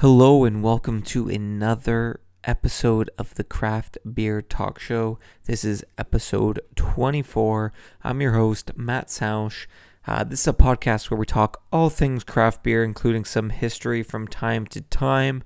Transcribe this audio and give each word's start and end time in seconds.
Hello 0.00 0.44
and 0.44 0.62
welcome 0.62 1.02
to 1.02 1.28
another 1.28 2.20
episode 2.42 3.10
of 3.18 3.34
the 3.34 3.44
Craft 3.44 3.98
Beer 4.14 4.40
Talk 4.40 4.78
Show. 4.78 5.18
This 5.44 5.62
is 5.62 5.84
episode 5.98 6.58
24. 6.76 7.70
I'm 8.02 8.22
your 8.22 8.32
host, 8.32 8.70
Matt 8.78 9.10
Sausch. 9.10 9.66
Uh, 10.06 10.24
this 10.24 10.40
is 10.40 10.48
a 10.48 10.54
podcast 10.54 11.10
where 11.10 11.20
we 11.20 11.26
talk 11.26 11.62
all 11.70 11.90
things 11.90 12.24
craft 12.24 12.62
beer, 12.62 12.82
including 12.82 13.26
some 13.26 13.50
history 13.50 14.02
from 14.02 14.26
time 14.26 14.66
to 14.68 14.80
time. 14.80 15.42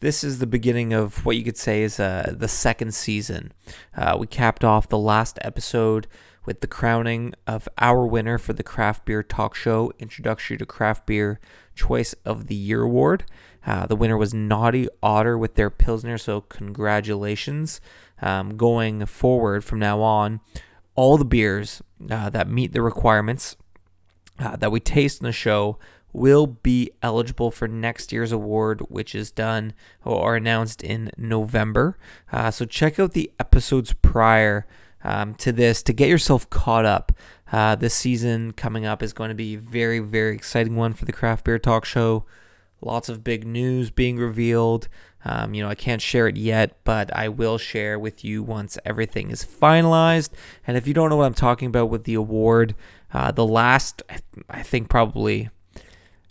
This 0.00 0.24
is 0.24 0.38
the 0.38 0.46
beginning 0.46 0.94
of 0.94 1.26
what 1.26 1.36
you 1.36 1.44
could 1.44 1.58
say 1.58 1.82
is 1.82 2.00
uh, 2.00 2.32
the 2.34 2.48
second 2.48 2.94
season. 2.94 3.52
Uh, 3.94 4.16
we 4.18 4.26
capped 4.26 4.64
off 4.64 4.88
the 4.88 4.96
last 4.96 5.38
episode 5.42 6.06
with 6.46 6.62
the 6.62 6.66
crowning 6.66 7.34
of 7.46 7.68
our 7.76 8.06
winner 8.06 8.38
for 8.38 8.54
the 8.54 8.62
Craft 8.62 9.04
Beer 9.04 9.22
Talk 9.22 9.54
Show 9.54 9.92
Introduction 9.98 10.56
to 10.58 10.66
Craft 10.66 11.06
Beer 11.06 11.38
Choice 11.74 12.14
of 12.24 12.46
the 12.46 12.54
Year 12.54 12.82
Award. 12.82 13.24
Uh, 13.66 13.86
the 13.86 13.96
winner 13.96 14.16
was 14.16 14.34
Naughty 14.34 14.88
Otter 15.02 15.38
with 15.38 15.54
their 15.54 15.70
Pilsner, 15.70 16.18
so 16.18 16.40
congratulations. 16.42 17.80
Um, 18.20 18.56
going 18.56 19.04
forward 19.06 19.64
from 19.64 19.78
now 19.78 20.00
on, 20.00 20.40
all 20.94 21.16
the 21.16 21.24
beers 21.24 21.82
uh, 22.10 22.30
that 22.30 22.48
meet 22.48 22.72
the 22.72 22.82
requirements 22.82 23.56
uh, 24.38 24.56
that 24.56 24.70
we 24.70 24.80
taste 24.80 25.20
in 25.20 25.24
the 25.24 25.32
show 25.32 25.78
will 26.12 26.46
be 26.46 26.90
eligible 27.02 27.50
for 27.50 27.66
next 27.66 28.12
year's 28.12 28.32
award, 28.32 28.80
which 28.88 29.14
is 29.14 29.30
done 29.30 29.72
or 30.04 30.36
announced 30.36 30.82
in 30.82 31.10
November. 31.16 31.96
Uh, 32.30 32.50
so 32.50 32.64
check 32.64 32.98
out 32.98 33.12
the 33.12 33.30
episodes 33.40 33.94
prior 33.94 34.66
um, 35.04 35.34
to 35.34 35.52
this 35.52 35.82
to 35.82 35.92
get 35.92 36.08
yourself 36.08 36.48
caught 36.50 36.84
up. 36.84 37.12
Uh, 37.50 37.74
this 37.74 37.94
season 37.94 38.52
coming 38.52 38.86
up 38.86 39.02
is 39.02 39.12
going 39.12 39.28
to 39.28 39.34
be 39.34 39.54
a 39.54 39.58
very, 39.58 39.98
very 39.98 40.34
exciting 40.34 40.76
one 40.76 40.92
for 40.92 41.04
the 41.04 41.12
Craft 41.12 41.44
Beer 41.44 41.58
Talk 41.58 41.84
Show. 41.84 42.24
Lots 42.82 43.08
of 43.08 43.22
big 43.22 43.46
news 43.46 43.90
being 43.90 44.16
revealed. 44.16 44.88
Um, 45.24 45.54
you 45.54 45.62
know, 45.62 45.68
I 45.68 45.76
can't 45.76 46.02
share 46.02 46.26
it 46.26 46.36
yet, 46.36 46.76
but 46.82 47.14
I 47.14 47.28
will 47.28 47.56
share 47.56 47.96
with 47.98 48.24
you 48.24 48.42
once 48.42 48.76
everything 48.84 49.30
is 49.30 49.44
finalized. 49.44 50.30
And 50.66 50.76
if 50.76 50.88
you 50.88 50.94
don't 50.94 51.10
know 51.10 51.16
what 51.16 51.26
I'm 51.26 51.34
talking 51.34 51.68
about 51.68 51.90
with 51.90 52.04
the 52.04 52.14
award, 52.14 52.74
uh, 53.14 53.30
the 53.30 53.46
last, 53.46 54.02
I 54.50 54.62
think, 54.62 54.88
probably 54.88 55.48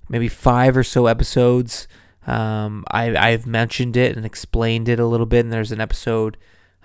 maybe 0.10 0.28
five 0.28 0.76
or 0.76 0.84
so 0.84 1.06
episodes, 1.06 1.88
um, 2.28 2.84
I, 2.92 3.16
I've 3.16 3.48
mentioned 3.48 3.96
it 3.96 4.18
and 4.18 4.26
explained 4.26 4.90
it 4.90 5.00
a 5.00 5.06
little 5.06 5.26
bit. 5.26 5.46
And 5.46 5.54
there's 5.54 5.72
an 5.72 5.80
episode, 5.80 6.36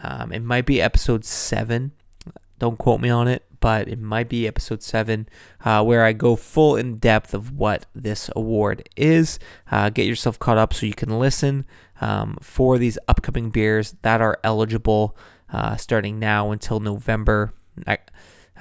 um, 0.01 0.33
it 0.33 0.45
might 0.45 0.65
be 0.65 0.81
episode 0.81 1.25
seven. 1.25 1.91
Don't 2.61 2.79
quote 2.79 3.01
me 3.01 3.11
on 3.11 3.27
it, 3.27 3.45
but 3.61 3.89
it 3.89 4.01
might 4.01 4.29
be 4.29 4.47
episode 4.47 4.83
seven, 4.83 5.29
uh, 5.65 5.83
where 5.85 6.05
I 6.05 6.13
go 6.13 6.37
full 6.37 6.77
in 6.77 6.99
depth 6.99 7.35
of 7.35 7.53
what 7.53 7.87
this 7.95 8.31
award 8.37 8.89
is. 8.97 9.39
Uh, 9.71 9.91
get 9.91 10.07
yourself 10.07 10.39
caught 10.39 10.59
up 10.59 10.75
so 10.75 10.87
you 10.87 10.95
can 10.95 11.19
listen 11.19 11.67
um, 12.01 12.37
for 12.41 12.79
these 12.79 12.99
upcoming 13.09 13.51
beers 13.51 13.95
that 14.03 14.21
are 14.21 14.39
eligible 14.45 15.17
uh, 15.53 15.77
starting 15.77 16.19
now 16.19 16.51
until 16.51 16.81
November 16.81 17.55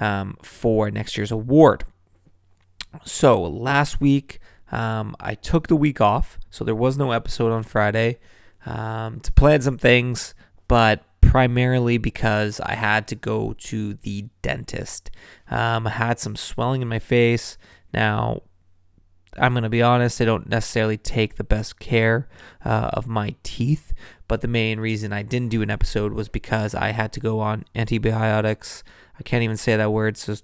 um, 0.00 0.36
for 0.42 0.90
next 0.90 1.16
year's 1.16 1.32
award. 1.32 1.84
So 3.04 3.42
last 3.42 4.00
week, 4.00 4.40
um, 4.72 5.14
I 5.20 5.34
took 5.34 5.68
the 5.68 5.76
week 5.76 6.00
off, 6.00 6.38
so 6.50 6.64
there 6.64 6.74
was 6.74 6.96
no 6.96 7.12
episode 7.12 7.52
on 7.52 7.62
Friday 7.62 8.18
um, 8.64 9.20
to 9.20 9.32
plan 9.32 9.62
some 9.62 9.78
things, 9.78 10.34
but 10.68 11.04
primarily 11.26 11.98
because 11.98 12.60
I 12.60 12.74
had 12.74 13.08
to 13.08 13.16
go 13.16 13.52
to 13.58 13.94
the 13.94 14.26
dentist. 14.42 15.10
Um, 15.50 15.86
I 15.86 15.90
had 15.90 16.18
some 16.18 16.36
swelling 16.36 16.82
in 16.82 16.88
my 16.88 17.00
face. 17.00 17.58
Now, 17.92 18.42
I'm 19.36 19.52
going 19.52 19.64
to 19.64 19.68
be 19.68 19.82
honest, 19.82 20.20
I 20.20 20.24
don't 20.24 20.48
necessarily 20.48 20.96
take 20.96 21.34
the 21.34 21.44
best 21.44 21.78
care 21.78 22.28
uh, 22.64 22.90
of 22.92 23.08
my 23.08 23.34
teeth, 23.42 23.92
but 24.28 24.40
the 24.40 24.48
main 24.48 24.80
reason 24.80 25.12
I 25.12 25.22
didn't 25.22 25.48
do 25.48 25.62
an 25.62 25.70
episode 25.70 26.12
was 26.12 26.28
because 26.28 26.74
I 26.74 26.92
had 26.92 27.12
to 27.14 27.20
go 27.20 27.40
on 27.40 27.64
antibiotics. 27.74 28.84
I 29.18 29.22
can't 29.22 29.42
even 29.42 29.56
say 29.56 29.76
that 29.76 29.92
word, 29.92 30.16
so 30.16 30.36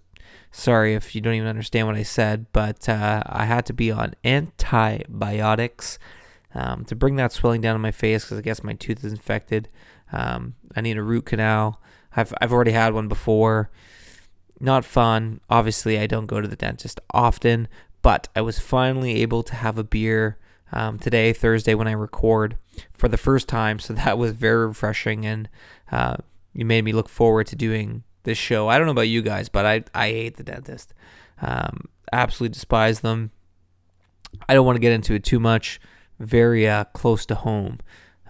sorry 0.50 0.94
if 0.94 1.14
you 1.14 1.20
don't 1.20 1.34
even 1.34 1.48
understand 1.48 1.86
what 1.86 1.96
I 1.96 2.02
said, 2.02 2.46
but 2.52 2.88
uh, 2.88 3.22
I 3.24 3.44
had 3.44 3.64
to 3.66 3.72
be 3.72 3.90
on 3.90 4.14
antibiotics 4.24 5.98
um, 6.54 6.84
to 6.86 6.96
bring 6.96 7.16
that 7.16 7.32
swelling 7.32 7.60
down 7.60 7.76
in 7.76 7.80
my 7.80 7.92
face 7.92 8.24
because 8.24 8.38
I 8.38 8.42
guess 8.42 8.64
my 8.64 8.74
tooth 8.74 9.04
is 9.04 9.12
infected. 9.12 9.68
Um, 10.12 10.54
I 10.76 10.80
need 10.80 10.98
a 10.98 11.02
root 11.02 11.26
canal. 11.26 11.80
I've, 12.14 12.32
I've 12.40 12.52
already 12.52 12.72
had 12.72 12.94
one 12.94 13.08
before. 13.08 13.70
Not 14.60 14.84
fun. 14.84 15.40
Obviously, 15.50 15.98
I 15.98 16.06
don't 16.06 16.26
go 16.26 16.40
to 16.40 16.46
the 16.46 16.56
dentist 16.56 17.00
often, 17.12 17.66
but 18.02 18.28
I 18.36 18.42
was 18.42 18.58
finally 18.58 19.22
able 19.22 19.42
to 19.42 19.54
have 19.54 19.78
a 19.78 19.84
beer 19.84 20.38
um, 20.70 20.98
today, 20.98 21.32
Thursday, 21.32 21.74
when 21.74 21.88
I 21.88 21.92
record 21.92 22.56
for 22.92 23.08
the 23.08 23.16
first 23.16 23.48
time. 23.48 23.78
So 23.78 23.94
that 23.94 24.18
was 24.18 24.32
very 24.32 24.66
refreshing, 24.66 25.26
and 25.26 25.48
uh, 25.90 26.16
you 26.52 26.64
made 26.64 26.84
me 26.84 26.92
look 26.92 27.08
forward 27.08 27.46
to 27.48 27.56
doing 27.56 28.04
this 28.22 28.38
show. 28.38 28.68
I 28.68 28.78
don't 28.78 28.86
know 28.86 28.92
about 28.92 29.08
you 29.08 29.22
guys, 29.22 29.48
but 29.48 29.66
I 29.66 29.84
I 29.94 30.08
hate 30.08 30.36
the 30.36 30.44
dentist. 30.44 30.94
Um, 31.40 31.88
absolutely 32.12 32.54
despise 32.54 33.00
them. 33.00 33.32
I 34.48 34.54
don't 34.54 34.66
want 34.66 34.76
to 34.76 34.80
get 34.80 34.92
into 34.92 35.14
it 35.14 35.24
too 35.24 35.40
much. 35.40 35.80
Very 36.20 36.68
uh, 36.68 36.84
close 36.84 37.26
to 37.26 37.34
home 37.34 37.80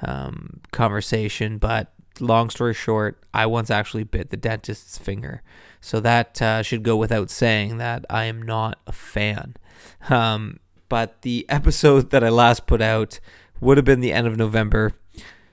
um, 0.03 0.61
conversation, 0.73 1.59
but 1.59 1.93
long 2.21 2.51
story 2.51 2.75
short, 2.75 3.23
I 3.33 3.47
once 3.47 3.71
actually 3.71 4.05
bit 4.05 4.31
the 4.31 4.37
dentist's 4.37 4.99
finger. 4.99 5.43
So 5.81 6.01
that 6.01 6.41
uh, 6.41 6.63
should 6.63 6.83
go 6.83 6.97
without 6.97 7.31
saying 7.31 7.79
that 7.79 8.05
I 8.11 8.25
am 8.25 8.43
not 8.43 8.79
a 8.87 8.93
fan. 8.93 9.57
Um, 10.11 10.61
but 10.89 11.23
the 11.23 11.47
episode 11.49 12.11
that 12.11 12.23
I 12.23 12.29
last 12.29 12.67
put 12.67 12.83
out 12.83 13.21
would 13.61 13.77
have 13.79 13.85
been 13.87 14.01
the 14.01 14.13
end 14.13 14.27
of 14.27 14.37
November. 14.37 14.93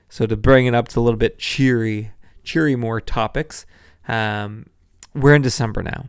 So 0.08 0.26
to 0.26 0.36
bring 0.36 0.66
it 0.66 0.74
up 0.74 0.88
to 0.88 1.00
a 1.00 1.02
little 1.02 1.18
bit 1.18 1.38
cheery, 1.38 2.12
cheery 2.42 2.76
more 2.76 3.00
topics, 3.00 3.64
um, 4.08 4.66
we're 5.14 5.34
in 5.34 5.42
December 5.42 5.82
now, 5.82 6.06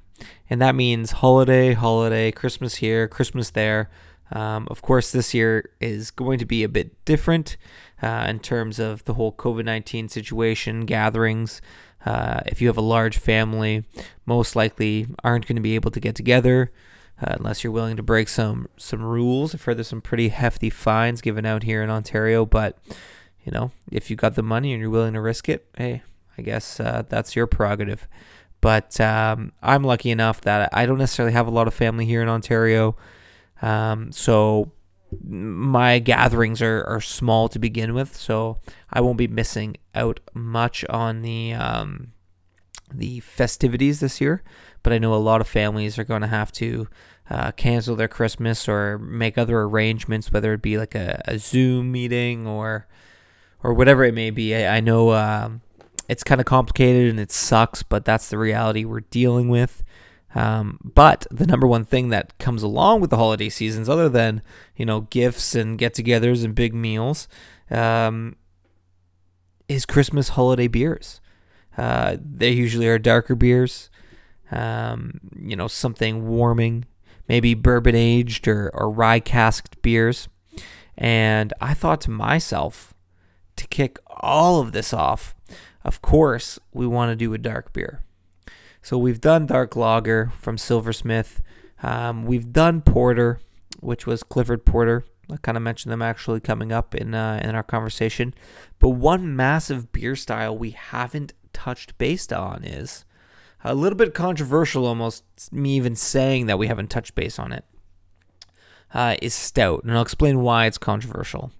and 0.49 0.61
that 0.61 0.75
means 0.75 1.11
holiday, 1.11 1.73
holiday, 1.73 2.31
Christmas 2.31 2.75
here, 2.75 3.07
Christmas 3.07 3.51
there. 3.51 3.89
Um, 4.31 4.67
of 4.71 4.81
course, 4.81 5.11
this 5.11 5.33
year 5.33 5.69
is 5.79 6.09
going 6.09 6.39
to 6.39 6.45
be 6.45 6.63
a 6.63 6.69
bit 6.69 7.03
different 7.05 7.57
uh, 8.01 8.25
in 8.27 8.39
terms 8.39 8.79
of 8.79 9.03
the 9.05 9.13
whole 9.13 9.31
COVID 9.31 9.65
19 9.65 10.09
situation, 10.09 10.85
gatherings. 10.85 11.61
Uh, 12.05 12.41
if 12.47 12.61
you 12.61 12.67
have 12.67 12.77
a 12.77 12.81
large 12.81 13.17
family, 13.17 13.83
most 14.25 14.55
likely 14.55 15.07
aren't 15.23 15.47
going 15.47 15.55
to 15.55 15.61
be 15.61 15.75
able 15.75 15.91
to 15.91 15.99
get 15.99 16.15
together 16.15 16.71
uh, 17.21 17.35
unless 17.37 17.63
you're 17.63 17.73
willing 17.73 17.95
to 17.97 18.03
break 18.03 18.27
some 18.27 18.67
some 18.77 19.01
rules. 19.01 19.53
I've 19.53 19.63
heard 19.63 19.77
there's 19.77 19.87
some 19.87 20.01
pretty 20.01 20.29
hefty 20.29 20.69
fines 20.69 21.21
given 21.21 21.45
out 21.45 21.63
here 21.63 21.83
in 21.83 21.89
Ontario, 21.89 22.45
but 22.45 22.77
you 23.43 23.51
know, 23.51 23.71
if 23.91 24.09
you 24.09 24.15
got 24.15 24.35
the 24.35 24.43
money 24.43 24.73
and 24.73 24.81
you're 24.81 24.89
willing 24.89 25.13
to 25.13 25.21
risk 25.21 25.49
it, 25.49 25.67
hey, 25.77 26.03
I 26.37 26.41
guess 26.41 26.79
uh, 26.79 27.03
that's 27.07 27.35
your 27.35 27.47
prerogative. 27.47 28.07
But 28.61 28.99
um, 29.01 29.53
I'm 29.63 29.83
lucky 29.83 30.11
enough 30.11 30.41
that 30.41 30.69
I 30.71 30.85
don't 30.85 30.99
necessarily 30.99 31.33
have 31.33 31.47
a 31.47 31.51
lot 31.51 31.67
of 31.67 31.73
family 31.73 32.05
here 32.05 32.21
in 32.21 32.29
Ontario. 32.29 32.95
Um, 33.61 34.11
so 34.11 34.71
my 35.23 35.99
gatherings 35.99 36.61
are, 36.61 36.83
are 36.85 37.01
small 37.01 37.49
to 37.49 37.59
begin 37.59 37.93
with, 37.93 38.15
so 38.15 38.59
I 38.91 39.01
won't 39.01 39.17
be 39.17 39.27
missing 39.27 39.77
out 39.93 40.19
much 40.33 40.85
on 40.89 41.21
the 41.21 41.53
um, 41.53 42.13
the 42.93 43.19
festivities 43.21 43.99
this 43.99 44.21
year. 44.21 44.43
But 44.83 44.93
I 44.93 44.97
know 44.97 45.13
a 45.13 45.17
lot 45.17 45.41
of 45.41 45.47
families 45.47 45.99
are 45.99 46.03
going 46.03 46.21
to 46.21 46.27
have 46.27 46.51
to 46.53 46.87
uh, 47.29 47.51
cancel 47.51 47.95
their 47.95 48.07
Christmas 48.07 48.67
or 48.67 48.97
make 48.97 49.37
other 49.37 49.61
arrangements, 49.61 50.31
whether 50.31 50.53
it 50.53 50.61
be 50.61 50.77
like 50.77 50.95
a, 50.95 51.21
a 51.25 51.37
Zoom 51.37 51.91
meeting 51.91 52.47
or 52.47 52.87
or 53.63 53.73
whatever 53.73 54.03
it 54.03 54.13
may 54.13 54.31
be. 54.31 54.55
I, 54.55 54.77
I 54.77 54.79
know 54.79 55.11
um, 55.11 55.61
it's 56.07 56.23
kind 56.23 56.41
of 56.41 56.45
complicated 56.45 57.09
and 57.09 57.19
it 57.19 57.31
sucks, 57.31 57.83
but 57.83 58.05
that's 58.05 58.29
the 58.29 58.37
reality 58.37 58.85
we're 58.85 59.01
dealing 59.01 59.49
with. 59.49 59.83
Um, 60.33 60.79
but 60.83 61.27
the 61.29 61.45
number 61.45 61.67
one 61.67 61.83
thing 61.83 62.09
that 62.09 62.37
comes 62.37 62.63
along 62.63 63.01
with 63.01 63.09
the 63.09 63.17
holiday 63.17 63.49
seasons, 63.49 63.89
other 63.89 64.07
than 64.07 64.41
you 64.75 64.85
know 64.85 65.01
gifts 65.01 65.55
and 65.55 65.77
get-togethers 65.77 66.43
and 66.45 66.55
big 66.55 66.73
meals, 66.73 67.27
um, 67.69 68.35
is 69.67 69.85
Christmas 69.85 70.29
holiday 70.29 70.67
beers. 70.67 71.21
Uh, 71.77 72.17
they 72.19 72.51
usually 72.51 72.87
are 72.87 72.99
darker 72.99 73.35
beers, 73.35 73.89
um, 74.51 75.19
you 75.35 75.55
know, 75.55 75.67
something 75.67 76.27
warming, 76.27 76.85
maybe 77.27 77.53
bourbon 77.53 77.95
aged 77.95 78.47
or, 78.47 78.69
or 78.73 78.89
rye 78.89 79.19
casked 79.19 79.81
beers. 79.81 80.27
And 80.97 81.53
I 81.61 81.73
thought 81.73 82.01
to 82.01 82.11
myself, 82.11 82.93
to 83.55 83.67
kick 83.67 83.97
all 84.07 84.59
of 84.59 84.71
this 84.71 84.93
off, 84.93 85.35
of 85.83 86.01
course, 86.01 86.59
we 86.73 86.85
want 86.85 87.11
to 87.11 87.15
do 87.15 87.33
a 87.33 87.37
dark 87.37 87.73
beer. 87.73 88.03
So 88.81 88.97
we've 88.97 89.21
done 89.21 89.45
dark 89.45 89.75
lager 89.75 90.31
from 90.39 90.57
Silversmith. 90.57 91.41
Um, 91.83 92.25
we've 92.25 92.51
done 92.51 92.81
porter, 92.81 93.39
which 93.79 94.07
was 94.07 94.23
Clifford 94.23 94.65
Porter. 94.65 95.05
I 95.31 95.37
kind 95.37 95.55
of 95.55 95.63
mentioned 95.63 95.91
them 95.91 96.01
actually 96.01 96.39
coming 96.39 96.71
up 96.71 96.93
in 96.93 97.13
uh, 97.13 97.39
in 97.43 97.55
our 97.55 97.63
conversation. 97.63 98.33
But 98.79 98.89
one 98.89 99.35
massive 99.35 99.91
beer 99.91 100.15
style 100.15 100.57
we 100.57 100.71
haven't 100.71 101.33
touched 101.53 101.97
base 101.97 102.31
on 102.31 102.63
is 102.63 103.05
a 103.63 103.75
little 103.75 103.97
bit 103.97 104.13
controversial, 104.13 104.87
almost 104.87 105.23
me 105.51 105.75
even 105.75 105.95
saying 105.95 106.47
that 106.47 106.57
we 106.57 106.67
haven't 106.67 106.89
touched 106.89 107.15
base 107.15 107.37
on 107.37 107.51
it. 107.51 107.63
Uh, 108.93 109.15
is 109.21 109.33
stout, 109.33 109.83
and 109.83 109.93
I'll 109.93 110.01
explain 110.01 110.41
why 110.41 110.65
it's 110.65 110.77
controversial. 110.77 111.51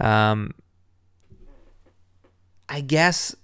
Um, 0.00 0.54
I 2.66 2.80
guess 2.80 3.36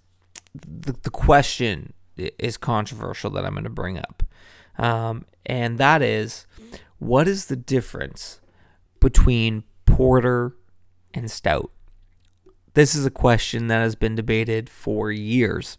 the, 0.55 0.93
the 1.03 1.11
question 1.11 1.93
is 2.19 2.56
controversial 2.56 3.31
that 3.31 3.44
I'm 3.44 3.53
going 3.53 3.65
to 3.65 3.70
bring 3.70 3.99
up. 3.99 4.23
Um, 4.79 5.25
and 5.44 5.79
that 5.79 6.03
is 6.03 6.47
what 6.99 7.29
is 7.29 7.47
the 7.47 7.56
difference 7.56 8.41
between 9.00 9.65
porter 9.87 10.55
and 11.15 11.31
stout? 11.31 11.70
This 12.75 12.94
is 12.94 13.06
a 13.06 13.11
question 13.11 13.69
that 13.69 13.79
has 13.79 13.94
been 13.94 14.15
debated 14.15 14.69
for 14.70 15.11
years, 15.11 15.79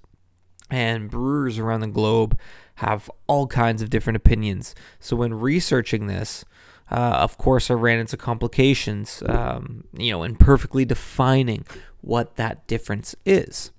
and 0.70 1.10
brewers 1.10 1.58
around 1.58 1.82
the 1.82 1.88
globe 1.88 2.38
have 2.76 3.10
all 3.28 3.48
kinds 3.48 3.82
of 3.82 3.90
different 3.90 4.18
opinions. 4.18 4.76
So, 5.00 5.16
when 5.16 5.34
researching 5.34 6.08
this, 6.08 6.44
uh, 6.92 6.96
of 6.96 7.38
course, 7.38 7.70
I 7.70 7.76
ran 7.76 8.00
into 8.00 8.18
complications, 8.18 9.24
um, 9.28 9.86
you 9.98 10.12
know, 10.12 10.24
in 10.24 10.36
perfectly 10.36 10.86
defining 10.86 11.66
what 12.02 12.36
that 12.38 12.68
difference 12.68 13.16
is. 13.26 13.72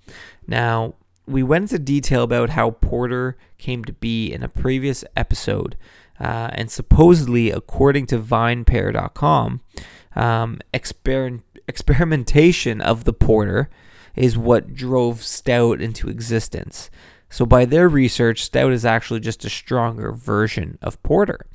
Now, 0.46 0.94
we 1.30 1.42
went 1.42 1.70
into 1.70 1.78
detail 1.78 2.22
about 2.22 2.50
how 2.50 2.72
Porter 2.72 3.36
came 3.58 3.84
to 3.84 3.92
be 3.92 4.32
in 4.32 4.42
a 4.42 4.48
previous 4.48 5.04
episode, 5.16 5.76
uh, 6.18 6.50
and 6.52 6.70
supposedly, 6.70 7.50
according 7.50 8.06
to 8.06 8.18
VinePair.com, 8.18 9.60
um, 10.16 10.58
exper- 10.74 11.42
experimentation 11.68 12.80
of 12.80 13.04
the 13.04 13.12
Porter 13.12 13.70
is 14.16 14.36
what 14.36 14.74
drove 14.74 15.22
Stout 15.22 15.80
into 15.80 16.08
existence. 16.08 16.90
So, 17.30 17.46
by 17.46 17.64
their 17.64 17.88
research, 17.88 18.42
Stout 18.42 18.72
is 18.72 18.84
actually 18.84 19.20
just 19.20 19.44
a 19.44 19.50
stronger 19.50 20.10
version 20.10 20.78
of 20.82 21.00
Porter. 21.04 21.46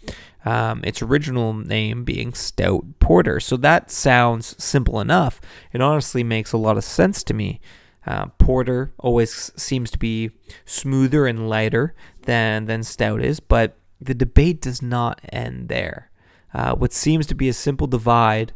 Um, 0.45 0.81
its 0.85 1.01
original 1.01 1.53
name 1.53 2.05
being 2.05 2.33
Stout 2.33 2.85
Porter. 2.99 3.41
So, 3.41 3.57
that 3.57 3.91
sounds 3.91 4.55
simple 4.63 5.01
enough. 5.01 5.41
It 5.73 5.81
honestly 5.81 6.23
makes 6.23 6.53
a 6.53 6.57
lot 6.57 6.77
of 6.77 6.85
sense 6.85 7.23
to 7.23 7.33
me. 7.33 7.59
Uh, 8.05 8.27
porter 8.37 8.93
always 8.99 9.51
seems 9.55 9.89
to 9.89 9.97
be 9.97 10.31
smoother 10.65 11.25
and 11.25 11.49
lighter 11.49 11.95
than 12.23 12.65
than 12.65 12.83
stout 12.83 13.21
is, 13.21 13.39
but 13.39 13.77
the 13.99 14.13
debate 14.13 14.61
does 14.61 14.81
not 14.81 15.19
end 15.31 15.69
there. 15.69 16.11
Uh, 16.53 16.75
what 16.75 16.93
seems 16.93 17.25
to 17.25 17.35
be 17.35 17.49
a 17.49 17.53
simple 17.53 17.87
divide, 17.87 18.53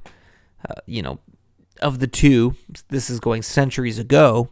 uh, 0.70 0.76
you 0.86 1.02
know, 1.02 1.20
of 1.82 2.00
the 2.00 2.08
two, 2.08 2.56
this 2.90 3.10
is 3.10 3.20
going 3.20 3.42
centuries 3.42 4.00
ago, 4.00 4.50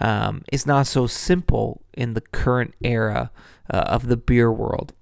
um, 0.00 0.42
is 0.52 0.66
not 0.66 0.86
so 0.86 1.06
simple 1.06 1.82
in 1.92 2.14
the 2.14 2.20
current 2.20 2.74
era 2.82 3.30
uh, 3.70 3.78
of 3.78 4.08
the 4.08 4.16
beer 4.16 4.52
world. 4.52 4.92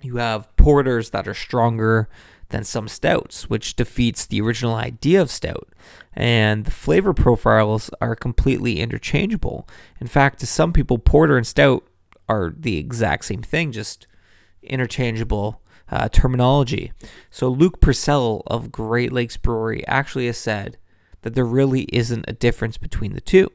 You 0.00 0.16
have 0.16 0.54
porters 0.56 1.10
that 1.10 1.28
are 1.28 1.34
stronger 1.34 2.08
than 2.52 2.64
some 2.64 2.86
stouts, 2.88 3.50
which 3.50 3.74
defeats 3.74 4.24
the 4.24 4.40
original 4.40 4.74
idea 4.74 5.20
of 5.20 5.30
stout. 5.30 5.68
And 6.14 6.64
the 6.64 6.70
flavor 6.70 7.12
profiles 7.12 7.90
are 8.00 8.14
completely 8.14 8.80
interchangeable. 8.80 9.68
In 10.00 10.06
fact, 10.06 10.38
to 10.40 10.46
some 10.46 10.72
people, 10.72 10.98
porter 10.98 11.36
and 11.36 11.46
stout 11.46 11.84
are 12.28 12.52
the 12.56 12.78
exact 12.78 13.24
same 13.24 13.42
thing, 13.42 13.72
just 13.72 14.06
interchangeable 14.62 15.60
uh, 15.90 16.08
terminology. 16.08 16.92
So 17.30 17.48
Luke 17.48 17.80
Purcell 17.80 18.42
of 18.46 18.70
Great 18.70 19.12
Lakes 19.12 19.36
Brewery 19.36 19.86
actually 19.86 20.26
has 20.26 20.38
said 20.38 20.78
that 21.22 21.34
there 21.34 21.44
really 21.44 21.82
isn't 21.92 22.24
a 22.28 22.32
difference 22.32 22.78
between 22.78 23.14
the 23.14 23.20
two. 23.20 23.50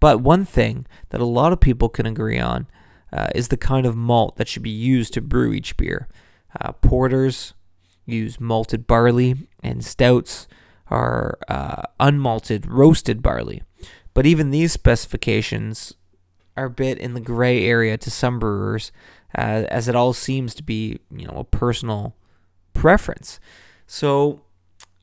But 0.00 0.20
one 0.20 0.44
thing 0.44 0.86
that 1.10 1.20
a 1.20 1.26
lot 1.26 1.52
of 1.52 1.60
people 1.60 1.88
can 1.88 2.06
agree 2.06 2.38
on 2.38 2.66
uh, 3.12 3.28
is 3.34 3.48
the 3.48 3.56
kind 3.56 3.86
of 3.86 3.96
malt 3.96 4.36
that 4.36 4.48
should 4.48 4.62
be 4.62 4.70
used 4.70 5.14
to 5.14 5.20
brew 5.20 5.52
each 5.52 5.76
beer. 5.76 6.08
Uh, 6.60 6.72
porters 6.72 7.54
use 8.06 8.40
malted 8.40 8.86
barley, 8.86 9.48
and 9.62 9.84
stouts 9.84 10.46
are 10.88 11.38
uh, 11.48 11.82
unmalted 11.98 12.66
roasted 12.68 13.22
barley. 13.22 13.62
But 14.12 14.26
even 14.26 14.50
these 14.50 14.72
specifications 14.72 15.94
are 16.56 16.66
a 16.66 16.70
bit 16.70 16.98
in 16.98 17.14
the 17.14 17.20
gray 17.20 17.64
area 17.64 17.96
to 17.98 18.10
some 18.10 18.38
brewers, 18.38 18.92
uh, 19.36 19.66
as 19.68 19.88
it 19.88 19.96
all 19.96 20.12
seems 20.12 20.54
to 20.54 20.62
be, 20.62 21.00
you 21.10 21.26
know, 21.26 21.38
a 21.38 21.44
personal 21.44 22.14
preference. 22.72 23.40
So 23.86 24.42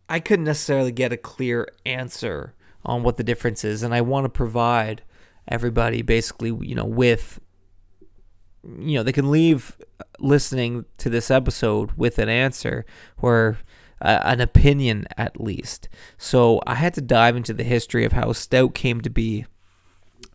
I 0.08 0.20
couldn't 0.20 0.46
necessarily 0.46 0.92
get 0.92 1.12
a 1.12 1.18
clear 1.18 1.68
answer 1.86 2.54
on 2.86 3.04
what 3.04 3.18
the 3.18 3.24
difference 3.24 3.64
is, 3.64 3.84
and 3.84 3.94
I 3.94 4.02
want 4.02 4.26
to 4.26 4.30
provide 4.30 5.04
everybody 5.48 6.02
basically, 6.02 6.50
you 6.68 6.76
know, 6.76 6.86
with 6.86 7.40
you 8.64 8.96
know, 8.96 9.04
they 9.04 9.12
can 9.12 9.32
leave 9.32 9.78
listening 10.20 10.86
to 10.98 11.10
this 11.10 11.32
episode 11.32 11.92
with 11.94 12.20
an 12.20 12.30
answer 12.30 12.86
or 13.22 13.58
uh, 14.02 14.20
an 14.24 14.42
opinion 14.42 15.08
at 15.18 15.42
least. 15.42 15.90
So 16.18 16.62
I 16.66 16.76
had 16.76 16.94
to 16.96 17.02
dive 17.02 17.36
into 17.36 17.54
the 17.54 17.64
history 17.64 18.06
of 18.06 18.14
how 18.14 18.34
stout 18.34 18.74
came 18.74 19.02
to 19.02 19.10
be, 19.10 19.46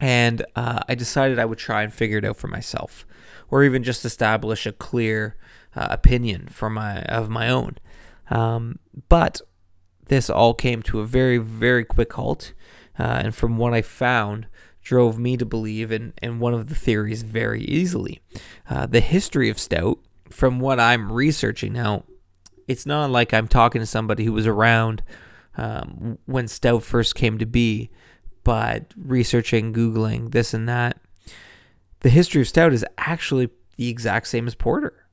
and 0.00 0.44
uh, 0.55 0.81
I 0.88 0.94
decided 0.94 1.38
I 1.38 1.44
would 1.44 1.58
try 1.58 1.82
and 1.82 1.93
figure 1.93 2.19
it 2.19 2.25
out 2.25 2.37
for 2.37 2.49
myself, 2.49 3.06
or 3.49 3.64
even 3.64 3.82
just 3.82 4.05
establish 4.05 4.67
a 4.67 4.73
clear 4.73 5.37
uh, 5.75 5.88
opinion 5.90 6.49
for 6.49 6.70
my 6.70 7.02
of 7.02 7.28
my 7.28 7.49
own. 7.49 7.76
Um, 8.31 8.78
but 9.08 9.40
this 10.06 10.31
all 10.31 10.55
came 10.55 10.82
to 10.82 11.00
a 11.00 11.06
very 11.06 11.38
very 11.38 11.84
quick 11.84 12.12
halt, 12.12 12.52
uh, 12.99 13.20
and 13.25 13.34
from 13.34 13.56
what 13.56 13.75
I 13.75 13.82
found 13.82 14.46
drove 14.87 15.19
me 15.19 15.37
to 15.37 15.44
believe 15.44 15.91
in, 15.91 16.12
in 16.23 16.38
one 16.38 16.55
of 16.55 16.69
the 16.69 16.75
theories 16.75 17.23
very 17.23 17.61
easily. 17.65 18.21
Uh, 18.71 18.87
the 18.87 19.00
history 19.00 19.50
of 19.50 19.59
stout, 19.59 19.99
from 20.31 20.61
what 20.61 20.79
I'm 20.79 21.11
researching 21.11 21.73
now, 21.73 22.05
it's 22.69 22.87
not 22.87 23.11
like 23.11 23.35
I'm 23.35 23.49
talking 23.49 23.81
to 23.81 23.87
somebody 23.87 24.25
who 24.25 24.33
was 24.33 24.47
around 24.47 25.03
um, 25.56 26.19
when 26.27 26.47
stout 26.47 26.85
first 26.85 27.17
came 27.17 27.37
to 27.38 27.47
be, 27.47 27.91
but 28.44 28.94
researching, 28.97 29.73
Googling 29.73 30.31
this 30.31 30.55
and 30.55 30.69
that. 30.69 31.00
The 32.00 32.09
history 32.09 32.43
of 32.43 32.49
stout 32.49 32.73
is 32.73 32.85
actually 32.97 33.49
the 33.77 33.88
exact 33.88 34.29
same 34.29 34.47
as 34.47 34.55
porter. 34.55 35.05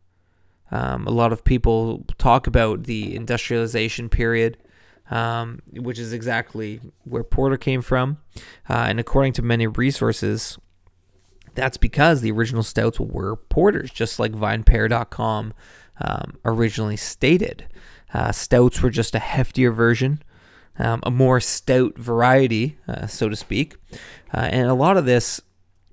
Um, 0.69 1.07
a 1.07 1.11
lot 1.11 1.33
of 1.33 1.43
people 1.43 2.05
talk 2.19 2.45
about 2.45 2.83
the 2.83 3.15
industrialization 3.15 4.07
period 4.07 4.55
um, 5.11 5.61
which 5.71 5.99
is 5.99 6.13
exactly 6.13 6.79
where 7.03 7.23
Porter 7.23 7.57
came 7.57 7.81
from. 7.81 8.17
Uh, 8.69 8.85
and 8.87 8.99
according 8.99 9.33
to 9.33 9.41
many 9.41 9.67
resources, 9.67 10.57
that's 11.55 11.77
because 11.77 12.21
the 12.21 12.31
original 12.31 12.63
stouts 12.63 12.99
were 12.99 13.35
porters, 13.35 13.91
just 13.91 14.19
like 14.19 14.31
VinePair.com 14.31 15.53
um, 16.01 16.37
originally 16.45 16.97
stated. 16.97 17.67
Uh, 18.13 18.31
stouts 18.31 18.81
were 18.81 18.89
just 18.89 19.15
a 19.15 19.19
heftier 19.19 19.73
version, 19.73 20.21
um, 20.79 21.01
a 21.03 21.11
more 21.11 21.39
stout 21.39 21.97
variety, 21.97 22.77
uh, 22.87 23.07
so 23.07 23.29
to 23.29 23.35
speak. 23.35 23.75
Uh, 24.33 24.49
and 24.51 24.67
a 24.67 24.73
lot 24.73 24.97
of 24.97 25.05
this 25.05 25.41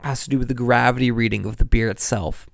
has 0.02 0.24
to 0.24 0.30
do 0.30 0.38
with 0.38 0.48
the 0.48 0.54
gravity 0.54 1.10
reading 1.10 1.44
of 1.44 1.58
the 1.58 1.64
beer 1.64 1.90
itself 1.90 2.48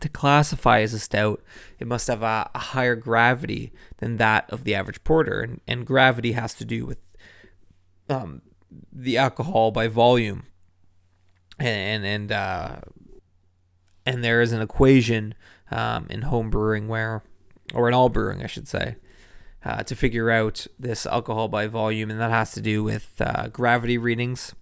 to 0.00 0.08
classify 0.08 0.80
as 0.80 0.92
a 0.92 0.98
stout, 0.98 1.42
it 1.78 1.86
must 1.86 2.06
have 2.08 2.22
a, 2.22 2.50
a, 2.54 2.58
higher 2.58 2.96
gravity 2.96 3.72
than 3.98 4.16
that 4.16 4.48
of 4.50 4.64
the 4.64 4.74
average 4.74 5.02
porter, 5.04 5.40
and, 5.40 5.60
and 5.66 5.86
gravity 5.86 6.32
has 6.32 6.54
to 6.54 6.64
do 6.64 6.86
with 6.86 6.98
um, 8.08 8.42
the 8.92 9.16
alcohol 9.16 9.70
by 9.70 9.88
volume, 9.88 10.44
and 11.58 12.04
and 12.04 12.32
uh, 12.32 12.76
and 14.06 14.24
there 14.24 14.40
is 14.40 14.52
an 14.52 14.62
equation 14.62 15.34
um, 15.70 16.06
in 16.10 16.22
home 16.22 16.50
brewing 16.50 16.88
where, 16.88 17.22
or 17.74 17.88
in 17.88 17.94
all 17.94 18.08
brewing, 18.08 18.42
I 18.42 18.46
should 18.46 18.68
say. 18.68 18.96
Uh, 19.62 19.82
to 19.82 19.94
figure 19.94 20.30
out 20.30 20.66
this 20.78 21.04
alcohol 21.04 21.46
by 21.46 21.66
volume, 21.66 22.10
and 22.10 22.18
that 22.18 22.30
has 22.30 22.52
to 22.52 22.62
do 22.62 22.82
with 22.82 23.12
uh, 23.20 23.48
gravity 23.48 23.98
readings 23.98 24.54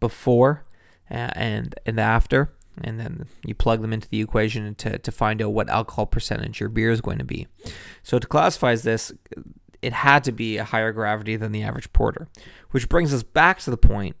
before 0.00 0.64
uh, 1.10 1.28
and 1.34 1.74
and 1.84 2.00
after 2.00 2.54
and 2.80 2.98
then 2.98 3.26
you 3.44 3.54
plug 3.54 3.82
them 3.82 3.92
into 3.92 4.08
the 4.08 4.20
equation 4.20 4.74
to, 4.76 4.98
to 4.98 5.12
find 5.12 5.42
out 5.42 5.52
what 5.52 5.68
alcohol 5.68 6.06
percentage 6.06 6.60
your 6.60 6.68
beer 6.68 6.90
is 6.90 7.00
going 7.00 7.18
to 7.18 7.24
be. 7.24 7.46
So 8.02 8.18
to 8.18 8.26
classify 8.26 8.74
this, 8.76 9.12
it 9.82 9.92
had 9.92 10.24
to 10.24 10.32
be 10.32 10.56
a 10.56 10.64
higher 10.64 10.92
gravity 10.92 11.36
than 11.36 11.52
the 11.52 11.62
average 11.62 11.92
porter, 11.92 12.28
which 12.70 12.88
brings 12.88 13.12
us 13.12 13.22
back 13.22 13.58
to 13.60 13.70
the 13.70 13.76
point 13.76 14.16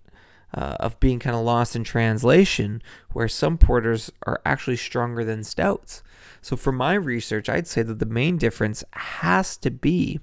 uh, 0.54 0.76
of 0.80 1.00
being 1.00 1.18
kind 1.18 1.34
of 1.34 1.42
lost 1.42 1.74
in 1.74 1.84
translation, 1.84 2.82
where 3.12 3.28
some 3.28 3.56
porters 3.56 4.10
are 4.26 4.40
actually 4.44 4.76
stronger 4.76 5.24
than 5.24 5.44
stouts. 5.44 6.02
So 6.42 6.56
for 6.56 6.72
my 6.72 6.94
research, 6.94 7.48
I'd 7.48 7.68
say 7.68 7.82
that 7.82 8.00
the 8.00 8.06
main 8.06 8.36
difference 8.36 8.84
has 8.92 9.56
to 9.58 9.70
be 9.70 10.20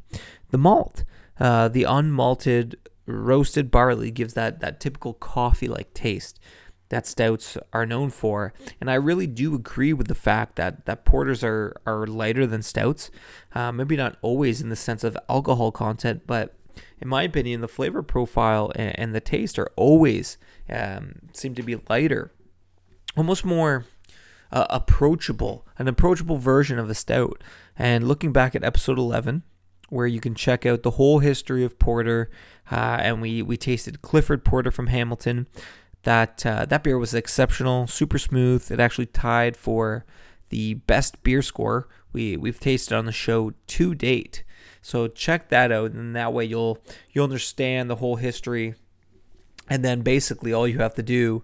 the 0.51 0.57
malt. 0.57 1.03
Uh, 1.39 1.69
the 1.69 1.83
unmalted 1.83 2.75
roasted 3.05 3.71
barley 3.71 4.11
gives 4.11 4.35
that 4.35 4.59
that 4.59 4.79
typical 4.79 5.13
coffee-like 5.13 5.93
taste 5.93 6.39
that 6.89 7.07
stouts 7.07 7.57
are 7.71 7.85
known 7.85 8.09
for. 8.09 8.53
And 8.81 8.89
I 8.89 8.95
really 8.95 9.27
do 9.27 9.55
agree 9.55 9.93
with 9.93 10.07
the 10.07 10.15
fact 10.15 10.55
that, 10.57 10.85
that 10.85 11.05
porters 11.05 11.43
are, 11.43 11.79
are 11.85 12.05
lighter 12.05 12.45
than 12.45 12.61
stouts. 12.61 13.11
Uh, 13.53 13.71
maybe 13.71 13.95
not 13.95 14.17
always 14.21 14.61
in 14.61 14.69
the 14.69 14.75
sense 14.75 15.03
of 15.03 15.17
alcohol 15.29 15.71
content, 15.71 16.23
but 16.25 16.55
in 16.99 17.07
my 17.07 17.23
opinion, 17.23 17.61
the 17.61 17.67
flavor 17.67 18.03
profile 18.03 18.71
and, 18.75 18.97
and 18.99 19.15
the 19.15 19.19
taste 19.21 19.57
are 19.57 19.71
always 19.75 20.37
um, 20.69 21.13
seem 21.33 21.55
to 21.55 21.63
be 21.63 21.79
lighter, 21.89 22.31
almost 23.15 23.45
more 23.45 23.85
uh, 24.51 24.67
approachable, 24.69 25.65
an 25.77 25.87
approachable 25.87 26.37
version 26.37 26.79
of 26.79 26.89
a 26.89 26.95
stout. 26.95 27.41
And 27.77 28.07
looking 28.07 28.33
back 28.33 28.55
at 28.55 28.63
episode 28.63 28.97
11, 28.97 29.43
where 29.89 30.07
you 30.07 30.19
can 30.19 30.35
check 30.35 30.65
out 30.65 30.83
the 30.83 30.91
whole 30.91 31.19
history 31.19 31.63
of 31.63 31.79
porter. 31.79 32.29
Uh, 32.71 32.97
and 33.01 33.21
we 33.21 33.41
we 33.41 33.57
tasted 33.57 34.01
Clifford 34.01 34.45
Porter 34.45 34.71
from 34.71 34.87
Hamilton. 34.87 35.47
That 36.03 36.45
uh, 36.45 36.65
that 36.65 36.83
beer 36.83 36.97
was 36.97 37.13
exceptional, 37.13 37.87
super 37.87 38.17
smooth. 38.17 38.71
It 38.71 38.79
actually 38.79 39.07
tied 39.07 39.57
for 39.57 40.05
the 40.49 40.75
best 40.75 41.21
beer 41.23 41.41
score 41.41 41.87
we 42.13 42.37
we've 42.37 42.59
tasted 42.59 42.95
on 42.95 43.05
the 43.05 43.11
show 43.11 43.53
to 43.67 43.95
date. 43.95 44.43
So 44.81 45.07
check 45.07 45.49
that 45.49 45.71
out, 45.71 45.91
and 45.91 46.15
that 46.15 46.33
way 46.33 46.45
you'll 46.45 46.79
you'll 47.11 47.25
understand 47.25 47.89
the 47.89 47.97
whole 47.97 48.15
history. 48.15 48.75
And 49.69 49.85
then 49.85 50.01
basically 50.01 50.51
all 50.51 50.67
you 50.67 50.79
have 50.79 50.95
to 50.95 51.03
do 51.03 51.43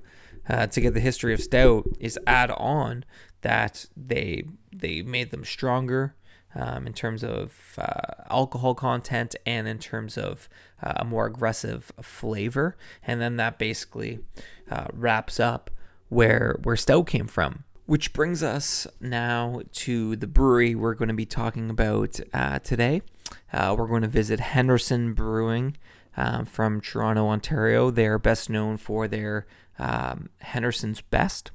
uh, 0.50 0.68
to 0.68 0.82
get 0.82 0.94
the 0.94 1.00
history 1.00 1.34
of 1.34 1.42
stout 1.42 1.86
is 2.00 2.20
add 2.26 2.52
on 2.52 3.06
that 3.42 3.86
they 3.96 4.46
they 4.74 5.02
made 5.02 5.32
them 5.32 5.46
stronger 5.46 6.16
um, 6.56 6.88
in 6.88 6.94
terms 6.94 7.24
of 7.24 7.76
uh, 7.78 8.24
alcohol 8.30 8.74
content 8.76 9.36
and 9.46 9.68
in 9.68 9.78
terms 9.78 10.18
of 10.18 10.48
uh, 10.82 10.94
a 10.98 11.06
more 11.06 11.26
aggressive 11.26 11.92
flavor, 12.02 12.78
and 13.06 13.22
then 13.22 13.38
that 13.38 13.60
basically 13.60 14.20
uh, 14.72 14.88
wraps 14.94 15.40
up 15.40 15.70
where 16.10 16.58
where 16.64 16.76
stout 16.76 17.08
came 17.08 17.28
from. 17.28 17.64
Which 17.86 18.14
brings 18.14 18.42
us 18.42 18.88
now 19.00 19.62
to 19.74 20.16
the 20.16 20.26
brewery 20.26 20.74
we're 20.74 20.96
going 20.96 21.10
to 21.10 21.14
be 21.14 21.26
talking 21.26 21.70
about 21.70 22.20
uh, 22.34 22.58
today. 22.60 23.04
Uh, 23.54 23.76
we're 23.78 23.88
going 23.88 24.02
to 24.02 24.08
visit 24.08 24.40
Henderson 24.40 25.14
Brewing 25.14 25.78
um, 26.18 26.46
from 26.46 26.82
Toronto, 26.82 27.28
Ontario. 27.28 27.92
They 27.92 28.08
are 28.08 28.18
best 28.18 28.50
known 28.50 28.78
for 28.78 29.08
their 29.08 29.46
um, 29.78 30.30
Henderson's 30.40 31.02
Best, 31.02 31.52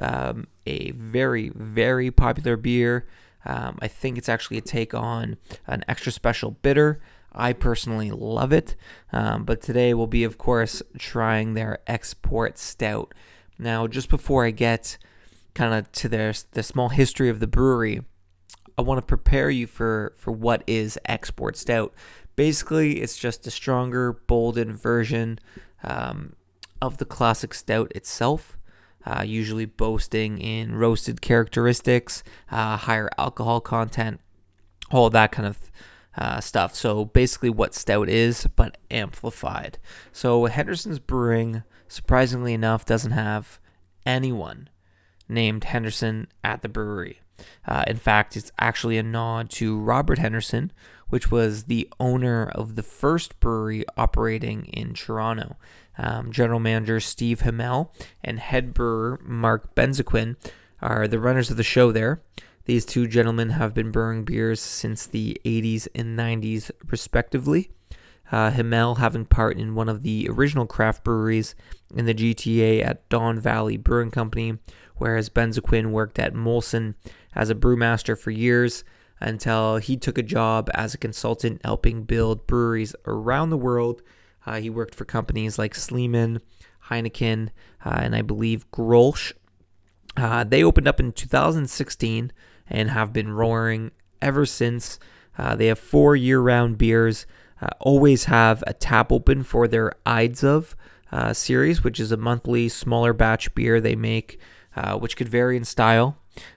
um, 0.00 0.46
a 0.66 0.90
very, 0.92 1.50
very 1.54 2.10
popular 2.10 2.56
beer. 2.56 3.06
Um, 3.44 3.78
I 3.80 3.88
think 3.88 4.18
it's 4.18 4.28
actually 4.28 4.58
a 4.58 4.62
take 4.62 4.94
on 4.94 5.36
an 5.66 5.84
extra 5.88 6.12
special 6.12 6.50
bitter. 6.50 7.00
I 7.32 7.52
personally 7.52 8.10
love 8.10 8.52
it, 8.52 8.74
um, 9.12 9.44
but 9.44 9.60
today 9.60 9.94
we'll 9.94 10.06
be, 10.06 10.24
of 10.24 10.38
course, 10.38 10.82
trying 10.98 11.54
their 11.54 11.78
export 11.86 12.58
stout. 12.58 13.14
Now, 13.58 13.86
just 13.86 14.08
before 14.08 14.44
I 14.44 14.50
get 14.50 14.98
kind 15.54 15.74
of 15.74 15.90
to 15.92 16.08
their 16.08 16.32
the 16.52 16.62
small 16.62 16.88
history 16.88 17.28
of 17.28 17.40
the 17.40 17.46
brewery, 17.46 18.02
I 18.76 18.82
want 18.82 18.98
to 18.98 19.06
prepare 19.06 19.50
you 19.50 19.66
for 19.66 20.14
for 20.16 20.32
what 20.32 20.62
is 20.66 20.98
export 21.04 21.56
stout. 21.56 21.94
Basically, 22.36 23.00
it's 23.00 23.16
just 23.16 23.46
a 23.46 23.50
stronger, 23.50 24.12
bolden 24.12 24.74
version 24.74 25.38
um, 25.82 26.34
of 26.80 26.98
the 26.98 27.04
classic 27.04 27.54
stout 27.54 27.92
itself. 27.94 28.57
Uh, 29.06 29.22
usually 29.22 29.64
boasting 29.64 30.38
in 30.38 30.74
roasted 30.74 31.20
characteristics, 31.20 32.22
uh, 32.50 32.76
higher 32.76 33.08
alcohol 33.16 33.60
content, 33.60 34.20
all 34.90 35.08
that 35.08 35.32
kind 35.32 35.48
of 35.48 35.70
uh, 36.16 36.40
stuff. 36.40 36.74
So 36.74 37.04
basically, 37.04 37.48
what 37.50 37.74
stout 37.74 38.08
is, 38.08 38.46
but 38.56 38.76
amplified. 38.90 39.78
So 40.12 40.46
Henderson's 40.46 40.98
Brewing, 40.98 41.62
surprisingly 41.86 42.52
enough, 42.52 42.84
doesn't 42.84 43.12
have 43.12 43.60
anyone 44.04 44.68
named 45.28 45.64
Henderson 45.64 46.26
at 46.42 46.62
the 46.62 46.68
brewery. 46.68 47.20
Uh, 47.66 47.84
in 47.86 47.96
fact, 47.96 48.36
it's 48.36 48.50
actually 48.58 48.98
a 48.98 49.02
nod 49.02 49.48
to 49.50 49.78
Robert 49.78 50.18
Henderson, 50.18 50.72
which 51.08 51.30
was 51.30 51.64
the 51.64 51.88
owner 51.98 52.46
of 52.46 52.76
the 52.76 52.82
first 52.82 53.38
brewery 53.40 53.84
operating 53.96 54.66
in 54.66 54.94
Toronto. 54.94 55.56
Um, 55.96 56.30
General 56.30 56.60
Manager 56.60 57.00
Steve 57.00 57.40
Himmel 57.40 57.92
and 58.22 58.38
head 58.38 58.72
brewer 58.74 59.20
Mark 59.22 59.74
Benzaquen 59.74 60.36
are 60.80 61.08
the 61.08 61.18
runners 61.18 61.50
of 61.50 61.56
the 61.56 61.62
show 61.62 61.90
there. 61.90 62.22
These 62.66 62.84
two 62.84 63.06
gentlemen 63.08 63.50
have 63.50 63.74
been 63.74 63.90
brewing 63.90 64.24
beers 64.24 64.60
since 64.60 65.06
the 65.06 65.40
80s 65.44 65.88
and 65.94 66.18
90s, 66.18 66.70
respectively. 66.86 67.70
Uh, 68.30 68.50
Himmel 68.50 68.96
having 68.96 69.24
part 69.24 69.56
in 69.56 69.74
one 69.74 69.88
of 69.88 70.02
the 70.02 70.28
original 70.30 70.66
craft 70.66 71.02
breweries 71.02 71.54
in 71.94 72.04
the 72.04 72.14
GTA 72.14 72.84
at 72.84 73.08
Don 73.08 73.40
Valley 73.40 73.78
Brewing 73.78 74.10
Company, 74.10 74.58
whereas 74.96 75.30
Benzaquen 75.30 75.90
worked 75.92 76.18
at 76.18 76.34
Molson 76.34 76.94
as 77.34 77.48
a 77.48 77.54
brewmaster 77.54 78.18
for 78.18 78.30
years 78.30 78.84
until 79.20 79.76
he 79.78 79.96
took 79.96 80.18
a 80.18 80.22
job 80.22 80.70
as 80.74 80.94
a 80.94 80.98
consultant 80.98 81.60
helping 81.64 82.04
build 82.04 82.46
breweries 82.46 82.94
around 83.06 83.50
the 83.50 83.56
world. 83.56 84.02
Uh, 84.46 84.60
he 84.60 84.70
worked 84.70 84.94
for 84.94 85.04
companies 85.04 85.58
like 85.58 85.74
Sleeman, 85.74 86.40
Heineken, 86.88 87.50
uh, 87.84 87.98
and 88.02 88.14
I 88.14 88.22
believe 88.22 88.70
Grolsch. 88.70 89.32
Uh, 90.16 90.44
they 90.44 90.64
opened 90.64 90.88
up 90.88 91.00
in 91.00 91.12
2016 91.12 92.32
and 92.68 92.90
have 92.90 93.12
been 93.12 93.32
roaring 93.32 93.90
ever 94.20 94.46
since. 94.46 94.98
Uh, 95.36 95.54
they 95.54 95.66
have 95.66 95.78
four 95.78 96.16
year 96.16 96.40
round 96.40 96.78
beers, 96.78 97.26
uh, 97.60 97.68
always 97.80 98.24
have 98.24 98.64
a 98.66 98.72
tap 98.72 99.12
open 99.12 99.42
for 99.42 99.68
their 99.68 99.92
Ides 100.06 100.42
of 100.42 100.74
uh, 101.12 101.32
series, 101.32 101.84
which 101.84 102.00
is 102.00 102.12
a 102.12 102.16
monthly 102.16 102.68
smaller 102.68 103.12
batch 103.12 103.54
beer 103.54 103.80
they 103.80 103.96
make, 103.96 104.40
which 104.98 105.16
could 105.16 105.28
vary 105.28 105.56
in 105.56 105.64
style. 105.64 106.16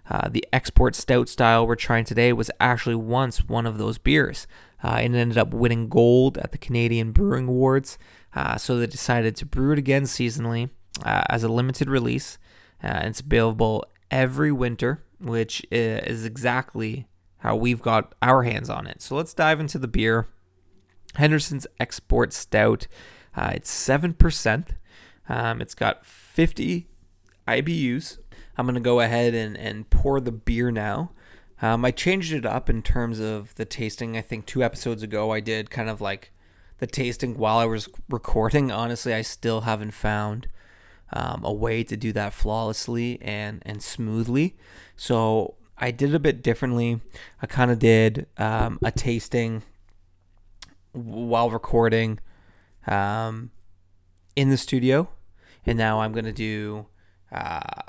Uh, 0.09 0.29
the 0.29 0.45
export 0.51 0.95
stout 0.95 1.29
style 1.29 1.65
we're 1.65 1.75
trying 1.75 2.05
today 2.05 2.33
was 2.33 2.51
actually 2.59 2.95
once 2.95 3.43
one 3.45 3.65
of 3.65 3.77
those 3.77 3.97
beers. 3.97 4.47
Uh, 4.83 4.97
and 4.99 5.15
ended 5.15 5.37
up 5.37 5.53
winning 5.53 5.87
gold 5.87 6.39
at 6.39 6.51
the 6.51 6.57
Canadian 6.57 7.11
Brewing 7.11 7.47
Awards. 7.47 7.99
Uh, 8.33 8.57
so 8.57 8.77
they 8.77 8.87
decided 8.87 9.35
to 9.35 9.45
brew 9.45 9.73
it 9.73 9.77
again 9.77 10.03
seasonally 10.03 10.71
uh, 11.05 11.21
as 11.29 11.43
a 11.43 11.47
limited 11.47 11.87
release. 11.87 12.39
Uh, 12.83 13.01
it's 13.03 13.19
available 13.19 13.85
every 14.09 14.51
winter, 14.51 15.03
which 15.19 15.63
is 15.71 16.25
exactly 16.25 17.07
how 17.41 17.55
we've 17.55 17.81
got 17.81 18.13
our 18.21 18.43
hands 18.43 18.69
on 18.69 18.87
it. 18.87 19.01
So 19.01 19.15
let's 19.15 19.33
dive 19.33 19.59
into 19.59 19.77
the 19.77 19.87
beer. 19.87 20.27
Henderson's 21.15 21.67
Export 21.79 22.33
Stout. 22.33 22.87
Uh, 23.35 23.51
it's 23.55 23.71
7%. 23.71 24.67
Um, 25.29 25.61
it's 25.61 25.75
got 25.75 26.05
50 26.05 26.87
IBUs, 27.47 28.17
I'm 28.61 28.67
going 28.67 28.75
to 28.75 28.79
go 28.79 28.99
ahead 28.99 29.33
and, 29.33 29.57
and 29.57 29.89
pour 29.89 30.21
the 30.21 30.31
beer 30.31 30.69
now. 30.69 31.09
Um, 31.63 31.83
I 31.83 31.89
changed 31.89 32.31
it 32.31 32.45
up 32.45 32.69
in 32.69 32.83
terms 32.83 33.19
of 33.19 33.55
the 33.55 33.65
tasting. 33.65 34.15
I 34.15 34.21
think 34.21 34.45
two 34.45 34.61
episodes 34.61 35.01
ago 35.01 35.31
I 35.31 35.39
did 35.39 35.71
kind 35.71 35.89
of 35.89 35.99
like 35.99 36.31
the 36.77 36.85
tasting 36.85 37.39
while 37.39 37.57
I 37.57 37.65
was 37.65 37.89
recording. 38.07 38.71
Honestly, 38.71 39.15
I 39.15 39.23
still 39.23 39.61
haven't 39.61 39.95
found 39.95 40.47
um, 41.11 41.43
a 41.43 41.51
way 41.51 41.83
to 41.83 41.97
do 41.97 42.13
that 42.13 42.33
flawlessly 42.33 43.19
and, 43.19 43.63
and 43.65 43.81
smoothly. 43.81 44.55
So 44.95 45.55
I 45.75 45.89
did 45.89 46.09
it 46.09 46.15
a 46.15 46.19
bit 46.19 46.43
differently. 46.43 47.01
I 47.41 47.47
kind 47.47 47.71
of 47.71 47.79
did 47.79 48.27
um, 48.37 48.77
a 48.83 48.91
tasting 48.91 49.63
while 50.91 51.49
recording 51.49 52.19
um, 52.85 53.49
in 54.35 54.51
the 54.51 54.57
studio. 54.57 55.09
And 55.65 55.79
now 55.79 56.01
I'm 56.01 56.11
going 56.11 56.25
to 56.25 56.31
do 56.31 56.85
uh, 57.31 57.81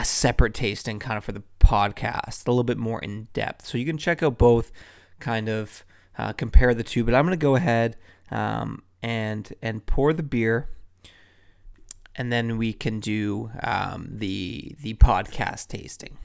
a 0.00 0.04
separate 0.04 0.54
tasting 0.54 0.98
kind 0.98 1.18
of 1.18 1.24
for 1.24 1.32
the 1.32 1.42
podcast, 1.58 2.46
a 2.46 2.50
little 2.50 2.64
bit 2.64 2.78
more 2.78 3.00
in 3.00 3.28
depth. 3.34 3.66
So 3.66 3.76
you 3.76 3.84
can 3.84 3.98
check 3.98 4.22
out 4.22 4.38
both, 4.38 4.72
kind 5.18 5.48
of 5.48 5.84
uh, 6.16 6.32
compare 6.32 6.72
the 6.72 6.82
two. 6.82 7.04
But 7.04 7.14
I'm 7.14 7.26
going 7.26 7.38
to 7.38 7.42
go 7.42 7.54
ahead 7.54 7.96
um, 8.30 8.82
and 9.02 9.52
and 9.60 9.84
pour 9.84 10.14
the 10.14 10.22
beer, 10.22 10.70
and 12.16 12.32
then 12.32 12.56
we 12.56 12.72
can 12.72 12.98
do 12.98 13.50
um, 13.62 14.08
the 14.10 14.74
the 14.80 14.94
podcast 14.94 15.68
tasting. 15.68 16.16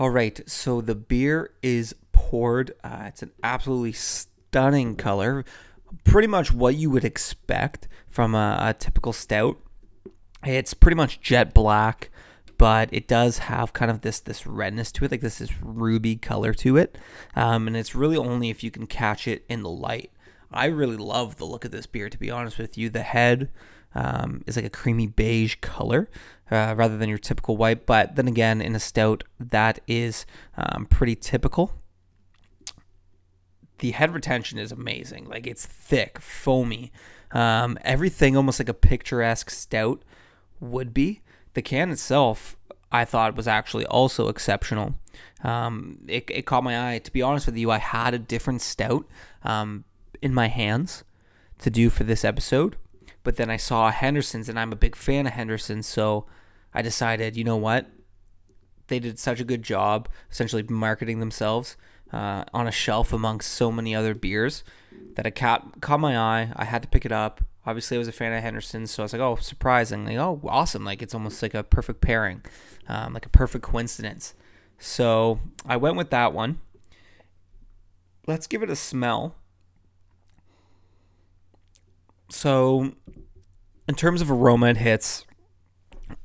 All 0.00 0.10
right, 0.10 0.40
so 0.50 0.80
the 0.80 0.96
beer 0.96 1.52
is 1.62 1.94
poured. 2.10 2.72
Uh, 2.82 3.04
it's 3.06 3.22
an 3.22 3.30
absolutely 3.44 3.92
stunning 3.92 4.96
color, 4.96 5.44
pretty 6.02 6.26
much 6.26 6.52
what 6.52 6.74
you 6.74 6.90
would 6.90 7.04
expect 7.04 7.86
from 8.08 8.34
a, 8.34 8.58
a 8.60 8.74
typical 8.74 9.12
stout. 9.12 9.58
It's 10.44 10.74
pretty 10.74 10.96
much 10.96 11.20
jet 11.20 11.54
black 11.54 12.10
but 12.60 12.90
it 12.92 13.08
does 13.08 13.38
have 13.38 13.72
kind 13.72 13.90
of 13.90 14.02
this 14.02 14.20
this 14.20 14.46
redness 14.46 14.92
to 14.92 15.06
it, 15.06 15.10
like 15.10 15.22
this 15.22 15.38
this 15.38 15.62
ruby 15.62 16.14
color 16.14 16.52
to 16.52 16.76
it, 16.76 16.98
um, 17.34 17.66
and 17.66 17.74
it's 17.74 17.94
really 17.94 18.18
only 18.18 18.50
if 18.50 18.62
you 18.62 18.70
can 18.70 18.86
catch 18.86 19.26
it 19.26 19.46
in 19.48 19.62
the 19.62 19.70
light. 19.70 20.10
I 20.52 20.66
really 20.66 20.98
love 20.98 21.36
the 21.36 21.46
look 21.46 21.64
of 21.64 21.70
this 21.70 21.86
beer, 21.86 22.10
to 22.10 22.18
be 22.18 22.30
honest 22.30 22.58
with 22.58 22.76
you. 22.76 22.90
The 22.90 23.02
head 23.02 23.48
um, 23.94 24.44
is 24.46 24.56
like 24.56 24.66
a 24.66 24.70
creamy 24.70 25.06
beige 25.06 25.54
color 25.62 26.10
uh, 26.50 26.74
rather 26.76 26.98
than 26.98 27.08
your 27.08 27.16
typical 27.16 27.56
white, 27.56 27.86
but 27.86 28.16
then 28.16 28.28
again, 28.28 28.60
in 28.60 28.74
a 28.74 28.80
stout, 28.80 29.24
that 29.38 29.78
is 29.86 30.26
um, 30.58 30.84
pretty 30.84 31.16
typical. 31.16 31.72
The 33.78 33.92
head 33.92 34.12
retention 34.12 34.58
is 34.58 34.70
amazing. 34.70 35.30
Like 35.30 35.46
it's 35.46 35.64
thick, 35.64 36.20
foamy, 36.20 36.92
um, 37.32 37.78
everything 37.80 38.36
almost 38.36 38.60
like 38.60 38.68
a 38.68 38.74
picturesque 38.74 39.48
stout 39.48 40.02
would 40.60 40.92
be 40.92 41.22
the 41.54 41.62
can 41.62 41.90
itself, 41.90 42.56
I 42.92 43.04
thought 43.04 43.36
was 43.36 43.48
actually 43.48 43.86
also 43.86 44.28
exceptional. 44.28 44.94
Um, 45.42 45.98
it, 46.06 46.24
it 46.30 46.46
caught 46.46 46.64
my 46.64 46.94
eye. 46.94 46.98
To 46.98 47.12
be 47.12 47.22
honest 47.22 47.46
with 47.46 47.56
you, 47.56 47.70
I 47.70 47.78
had 47.78 48.14
a 48.14 48.18
different 48.18 48.62
stout 48.62 49.06
um, 49.42 49.84
in 50.20 50.34
my 50.34 50.48
hands 50.48 51.04
to 51.58 51.70
do 51.70 51.90
for 51.90 52.04
this 52.04 52.24
episode, 52.24 52.76
but 53.22 53.36
then 53.36 53.50
I 53.50 53.56
saw 53.56 53.90
Henderson's, 53.90 54.48
and 54.48 54.58
I'm 54.58 54.72
a 54.72 54.76
big 54.76 54.96
fan 54.96 55.26
of 55.26 55.32
Henderson's, 55.32 55.86
so 55.86 56.26
I 56.74 56.82
decided, 56.82 57.36
you 57.36 57.44
know 57.44 57.56
what? 57.56 57.86
They 58.88 58.98
did 58.98 59.18
such 59.18 59.40
a 59.40 59.44
good 59.44 59.62
job, 59.62 60.08
essentially 60.30 60.64
marketing 60.64 61.20
themselves. 61.20 61.76
uh, 62.12 62.44
on 62.52 62.66
a 62.66 62.72
shelf 62.72 63.12
amongst 63.12 63.52
so 63.52 63.70
many 63.70 63.94
other 63.94 64.14
beers 64.14 64.64
that 65.14 65.26
it 65.26 65.32
caught, 65.32 65.80
caught 65.80 66.00
my 66.00 66.16
eye. 66.16 66.52
I 66.56 66.64
had 66.64 66.82
to 66.82 66.88
pick 66.88 67.04
it 67.04 67.12
up. 67.12 67.42
Obviously, 67.70 67.96
I 67.96 67.98
was 67.98 68.08
a 68.08 68.12
fan 68.12 68.32
of 68.32 68.42
Henderson, 68.42 68.88
so 68.88 69.02
I 69.02 69.04
was 69.04 69.12
like, 69.12 69.22
oh, 69.22 69.36
surprising. 69.36 70.04
Like, 70.04 70.16
oh, 70.16 70.40
awesome. 70.44 70.84
Like, 70.84 71.02
it's 71.02 71.14
almost 71.14 71.40
like 71.40 71.54
a 71.54 71.62
perfect 71.62 72.00
pairing, 72.00 72.42
um, 72.88 73.14
like 73.14 73.26
a 73.26 73.28
perfect 73.28 73.62
coincidence. 73.62 74.34
So 74.76 75.38
I 75.64 75.76
went 75.76 75.96
with 75.96 76.10
that 76.10 76.32
one. 76.32 76.58
Let's 78.26 78.48
give 78.48 78.64
it 78.64 78.70
a 78.70 78.74
smell. 78.74 79.36
So, 82.28 82.94
in 83.86 83.94
terms 83.94 84.20
of 84.20 84.32
aroma, 84.32 84.66
it 84.70 84.78
hits 84.78 85.24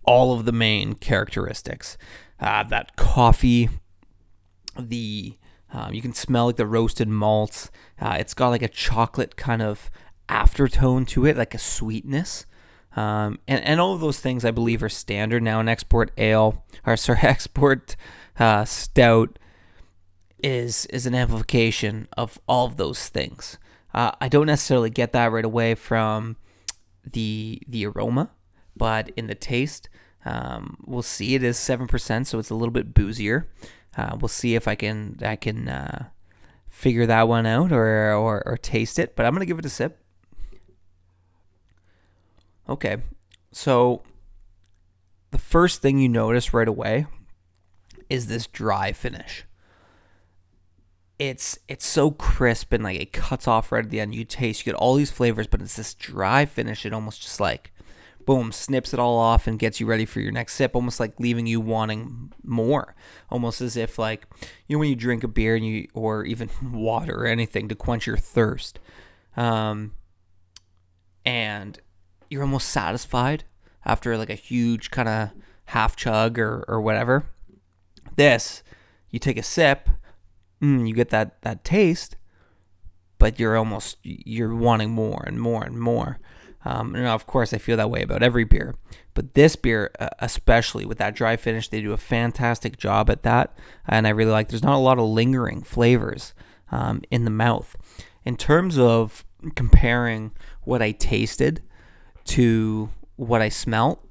all 0.03 0.33
of 0.33 0.45
the 0.45 0.51
main 0.51 0.93
characteristics. 0.93 1.95
Uh, 2.39 2.63
that 2.63 2.95
coffee, 2.95 3.69
the 4.79 5.37
um, 5.75 5.93
you 5.93 6.01
can 6.01 6.13
smell 6.13 6.45
like 6.45 6.55
the 6.55 6.65
roasted 6.65 7.09
malts. 7.09 7.69
Uh, 7.99 8.15
it's 8.17 8.33
got 8.33 8.49
like 8.49 8.61
a 8.61 8.67
chocolate 8.67 9.35
kind 9.35 9.61
of 9.61 9.91
aftertone 10.29 11.07
to 11.09 11.25
it, 11.25 11.37
like 11.37 11.53
a 11.53 11.59
sweetness. 11.59 12.45
Um, 12.95 13.39
and, 13.47 13.63
and 13.63 13.79
all 13.79 13.93
of 13.93 13.99
those 13.99 14.19
things 14.19 14.45
I 14.45 14.51
believe 14.51 14.81
are 14.81 14.89
standard 14.89 15.43
now 15.43 15.59
in 15.59 15.67
export 15.67 16.11
ale, 16.17 16.63
or 16.85 16.95
sorry, 16.95 17.19
export 17.23 17.95
uh, 18.39 18.65
stout 18.65 19.37
is 20.43 20.85
is 20.87 21.05
an 21.05 21.15
amplification 21.15 22.07
of 22.17 22.39
all 22.47 22.67
of 22.67 22.77
those 22.77 23.09
things. 23.09 23.57
Uh, 23.93 24.11
I 24.19 24.27
don't 24.27 24.45
necessarily 24.45 24.89
get 24.89 25.13
that 25.13 25.31
right 25.31 25.45
away 25.45 25.75
from 25.75 26.37
the 27.03 27.61
the 27.67 27.85
aroma, 27.85 28.31
but 28.75 29.09
in 29.17 29.27
the 29.27 29.35
taste, 29.35 29.89
um, 30.23 30.77
we'll 30.85 31.01
see. 31.01 31.35
It 31.35 31.43
is 31.43 31.57
seven 31.57 31.87
percent, 31.87 32.27
so 32.27 32.39
it's 32.39 32.49
a 32.49 32.55
little 32.55 32.71
bit 32.71 32.93
boozier. 32.93 33.45
Uh, 33.97 34.17
we'll 34.19 34.27
see 34.27 34.55
if 34.55 34.67
I 34.67 34.75
can 34.75 35.17
I 35.21 35.35
can 35.35 35.67
uh, 35.67 36.07
figure 36.69 37.05
that 37.05 37.27
one 37.27 37.45
out 37.45 37.71
or, 37.71 38.13
or 38.13 38.43
or 38.45 38.57
taste 38.57 38.99
it. 38.99 39.15
But 39.15 39.25
I'm 39.25 39.33
gonna 39.33 39.45
give 39.45 39.59
it 39.59 39.65
a 39.65 39.69
sip. 39.69 40.04
Okay, 42.67 42.97
so 43.51 44.01
the 45.31 45.37
first 45.37 45.81
thing 45.81 45.99
you 45.99 46.09
notice 46.09 46.53
right 46.53 46.67
away 46.67 47.05
is 48.09 48.27
this 48.27 48.47
dry 48.47 48.91
finish. 48.91 49.45
It's 51.17 51.57
it's 51.67 51.85
so 51.85 52.11
crisp 52.11 52.73
and 52.73 52.83
like 52.83 52.99
it 52.99 53.13
cuts 53.13 53.47
off 53.47 53.71
right 53.71 53.85
at 53.85 53.91
the 53.91 53.99
end. 53.99 54.15
You 54.15 54.25
taste, 54.25 54.65
you 54.65 54.71
get 54.71 54.77
all 54.77 54.95
these 54.95 55.11
flavors, 55.11 55.47
but 55.47 55.61
it's 55.61 55.75
this 55.75 55.93
dry 55.93 56.45
finish. 56.45 56.85
It 56.85 56.93
almost 56.93 57.21
just 57.21 57.39
like 57.39 57.71
boom, 58.25 58.51
snips 58.51 58.93
it 58.93 58.99
all 58.99 59.17
off 59.17 59.45
and 59.45 59.59
gets 59.59 59.79
you 59.79 59.85
ready 59.85 60.03
for 60.03 60.19
your 60.19 60.31
next 60.31 60.53
sip, 60.55 60.75
almost 60.75 60.99
like 60.99 61.19
leaving 61.19 61.45
you 61.45 61.61
wanting 61.61 62.33
more. 62.43 62.95
Almost 63.29 63.61
as 63.61 63.77
if 63.77 63.97
like 63.99 64.25
you 64.67 64.75
know 64.75 64.79
when 64.79 64.89
you 64.89 64.95
drink 64.95 65.23
a 65.23 65.27
beer 65.27 65.55
and 65.55 65.65
you 65.65 65.87
or 65.93 66.25
even 66.25 66.49
water 66.73 67.23
or 67.23 67.27
anything 67.27 67.69
to 67.69 67.75
quench 67.75 68.07
your 68.07 68.17
thirst. 68.17 68.79
Um 69.37 69.93
and 71.25 71.79
you're 72.29 72.43
almost 72.43 72.69
satisfied 72.69 73.43
after 73.85 74.17
like 74.17 74.29
a 74.29 74.35
huge 74.35 74.91
kind 74.91 75.07
of 75.07 75.29
half 75.65 75.95
chug 75.95 76.39
or, 76.39 76.65
or 76.67 76.81
whatever. 76.81 77.25
This, 78.15 78.63
you 79.09 79.19
take 79.19 79.37
a 79.37 79.43
sip, 79.43 79.89
mm, 80.61 80.87
you 80.87 80.93
get 80.93 81.09
that 81.09 81.41
that 81.41 81.63
taste, 81.63 82.15
but 83.17 83.39
you're 83.39 83.57
almost 83.57 83.97
you're 84.03 84.55
wanting 84.55 84.91
more 84.91 85.23
and 85.25 85.39
more 85.39 85.63
and 85.63 85.79
more. 85.79 86.19
Um, 86.63 86.95
and 86.95 87.05
of 87.05 87.27
course, 87.27 87.53
I 87.53 87.59
feel 87.59 87.77
that 87.77 87.91
way 87.91 88.01
about 88.01 88.23
every 88.23 88.43
beer, 88.43 88.73
but 89.13 89.35
this 89.35 89.55
beer, 89.55 89.91
uh, 89.99 90.09
especially 90.19 90.83
with 90.83 90.97
that 90.97 91.15
dry 91.15 91.35
finish, 91.35 91.67
they 91.67 91.81
do 91.81 91.93
a 91.93 91.97
fantastic 91.97 92.77
job 92.77 93.09
at 93.09 93.21
that, 93.21 93.55
and 93.87 94.07
I 94.07 94.09
really 94.11 94.31
like. 94.31 94.49
There's 94.49 94.63
not 94.63 94.75
a 94.75 94.77
lot 94.77 94.97
of 94.97 95.05
lingering 95.05 95.61
flavors 95.61 96.33
um, 96.71 97.01
in 97.11 97.23
the 97.23 97.31
mouth. 97.31 97.75
In 98.23 98.35
terms 98.35 98.79
of 98.79 99.23
comparing 99.55 100.31
what 100.63 100.81
I 100.81 100.91
tasted 100.91 101.61
to 102.25 102.89
what 103.15 103.41
I 103.41 103.49
smelt, 103.49 104.05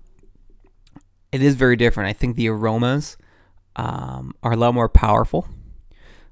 it 1.33 1.42
is 1.42 1.57
very 1.57 1.77
different. 1.77 2.09
I 2.09 2.12
think 2.12 2.37
the 2.37 2.48
aromas 2.48 3.16
um, 3.77 4.35
are 4.42 4.53
a 4.53 4.57
lot 4.57 4.74
more 4.74 4.88
powerful. 4.88 5.48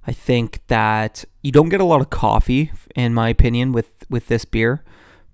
I 0.07 0.13
think 0.13 0.61
that 0.67 1.25
you 1.43 1.53
don't 1.53 1.69
get 1.69 1.81
a 1.81 1.85
lot 1.85 2.01
of 2.01 2.11
coffee, 2.11 2.73
in 2.95 3.15
my 3.15 3.29
opinion, 3.29 3.73
with 3.73 4.05
with 4.09 4.27
this 4.29 4.45
beer 4.45 4.85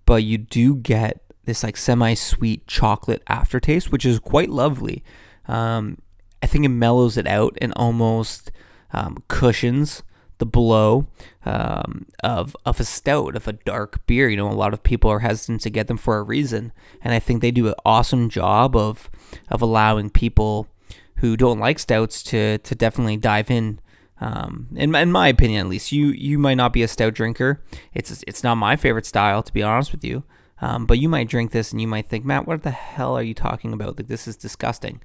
but 0.08 0.24
you 0.24 0.38
do 0.38 0.74
get 0.74 1.20
this 1.44 1.62
like 1.62 1.76
semi-sweet 1.76 2.66
chocolate 2.66 3.22
aftertaste, 3.28 3.92
which 3.92 4.06
is 4.06 4.18
quite 4.18 4.48
lovely. 4.48 5.04
Um, 5.46 5.98
I 6.42 6.46
think 6.46 6.64
it 6.64 6.70
mellows 6.70 7.18
it 7.18 7.26
out 7.26 7.58
and 7.60 7.74
almost 7.76 8.50
um, 8.94 9.22
cushions 9.28 10.02
the 10.38 10.46
blow 10.46 11.06
um, 11.44 12.06
of 12.22 12.56
of 12.64 12.80
a 12.80 12.84
stout, 12.84 13.36
of 13.36 13.48
a 13.48 13.52
dark 13.52 14.06
beer. 14.06 14.28
You 14.28 14.36
know, 14.36 14.50
a 14.50 14.52
lot 14.52 14.72
of 14.72 14.82
people 14.82 15.10
are 15.10 15.20
hesitant 15.20 15.60
to 15.62 15.70
get 15.70 15.86
them 15.86 15.98
for 15.98 16.18
a 16.18 16.22
reason, 16.22 16.72
and 17.02 17.12
I 17.12 17.18
think 17.18 17.40
they 17.40 17.50
do 17.50 17.68
an 17.68 17.74
awesome 17.84 18.28
job 18.28 18.76
of 18.76 19.10
of 19.48 19.62
allowing 19.62 20.10
people 20.10 20.68
who 21.16 21.36
don't 21.36 21.58
like 21.58 21.78
stouts 21.78 22.22
to 22.24 22.58
to 22.58 22.74
definitely 22.74 23.16
dive 23.16 23.50
in 23.50 23.80
um, 24.20 24.68
in, 24.74 24.94
in 24.94 25.12
my 25.12 25.28
opinion, 25.28 25.60
at 25.60 25.70
least, 25.70 25.92
you 25.92 26.08
you 26.08 26.38
might 26.38 26.56
not 26.56 26.72
be 26.72 26.82
a 26.82 26.88
stout 26.88 27.14
drinker. 27.14 27.62
It's 27.94 28.24
it's 28.26 28.42
not 28.42 28.56
my 28.56 28.76
favorite 28.76 29.06
style, 29.06 29.42
to 29.42 29.52
be 29.52 29.62
honest 29.62 29.92
with 29.92 30.04
you. 30.04 30.24
Um, 30.60 30.86
but 30.86 30.98
you 30.98 31.08
might 31.08 31.28
drink 31.28 31.52
this 31.52 31.70
and 31.70 31.80
you 31.80 31.86
might 31.86 32.08
think, 32.08 32.24
Matt, 32.24 32.46
what 32.46 32.64
the 32.64 32.72
hell 32.72 33.16
are 33.16 33.22
you 33.22 33.34
talking 33.34 33.72
about? 33.72 33.96
Like 33.96 34.08
this 34.08 34.26
is 34.26 34.36
disgusting. 34.36 35.00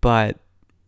But 0.00 0.38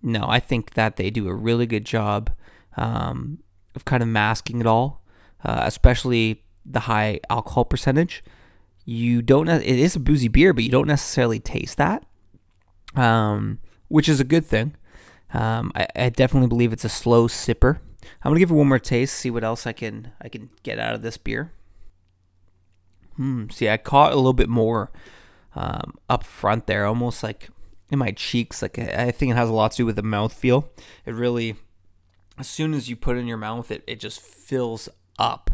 no, 0.03 0.25
I 0.27 0.41
think 0.41 0.73
that 0.73 0.97
they 0.97 1.11
do 1.11 1.29
a 1.29 1.35
really 1.35 1.67
good 1.67 1.85
job 1.85 2.31
um, 2.79 3.41
of 3.77 3.85
kind 3.85 4.03
of 4.03 4.09
masking 4.09 4.61
it 4.61 4.67
all, 4.67 5.03
uh, 5.45 5.63
especially 5.65 6.43
the 6.65 6.81
high 6.81 7.21
alcohol 7.31 7.65
percentage. 7.65 8.25
You 8.85 9.23
don't. 9.23 9.49
It 9.49 9.65
is 9.65 9.97
a 9.97 10.01
boozy 10.01 10.29
beer, 10.29 10.53
but 10.53 10.65
you 10.65 10.71
don't 10.71 10.87
necessarily 10.87 11.39
taste 11.39 11.77
that, 11.77 12.05
um, 12.95 13.59
which 13.89 14.09
is 14.09 14.21
a 14.21 14.25
good 14.25 14.45
thing. 14.45 14.75
Um, 15.35 15.73
I, 15.75 15.87
I 15.95 16.09
definitely 16.09 16.49
believe 16.49 16.73
it's 16.73 16.85
a 16.85 16.89
slow 16.89 17.29
sipper. 17.29 17.79
I'm 18.23 18.31
gonna 18.31 18.39
give 18.39 18.51
it 18.51 18.55
one 18.55 18.69
more 18.69 18.79
taste, 18.79 19.17
see 19.17 19.31
what 19.31 19.45
else 19.45 19.67
I 19.67 19.73
can 19.73 20.13
I 20.21 20.29
can 20.29 20.51
get 20.63 20.79
out 20.79 20.95
of 20.95 21.03
this 21.03 21.17
beer. 21.17 21.53
Hmm. 23.17 23.49
See, 23.51 23.69
I 23.69 23.77
caught 23.77 24.13
a 24.13 24.17
little 24.17 24.33
bit 24.33 24.49
more 24.49 24.93
um, 25.55 25.95
up 26.09 26.23
front 26.23 26.67
there, 26.67 26.87
almost 26.87 27.23
like 27.23 27.49
in 27.91 27.99
my 27.99 28.13
cheeks. 28.13 28.63
Like 28.63 28.79
I 28.79 29.11
think 29.11 29.33
it 29.33 29.37
has 29.37 29.49
a 29.49 29.55
lot 29.55 29.73
to 29.73 29.79
do 29.79 29.87
with 29.87 29.97
the 29.97 30.03
mouth 30.03 30.33
feel. 30.33 30.71
It 31.05 31.15
really, 31.15 31.57
as 32.39 32.49
soon 32.49 32.75
as 32.75 32.89
you 32.89 32.97
put 32.97 33.17
it 33.17 33.21
in 33.21 33.27
your 33.27 33.37
mouth, 33.37 33.71
it 33.71 33.83
it 33.87 34.01
just 34.01 34.21
fills 34.21 34.89
up. 35.19 35.51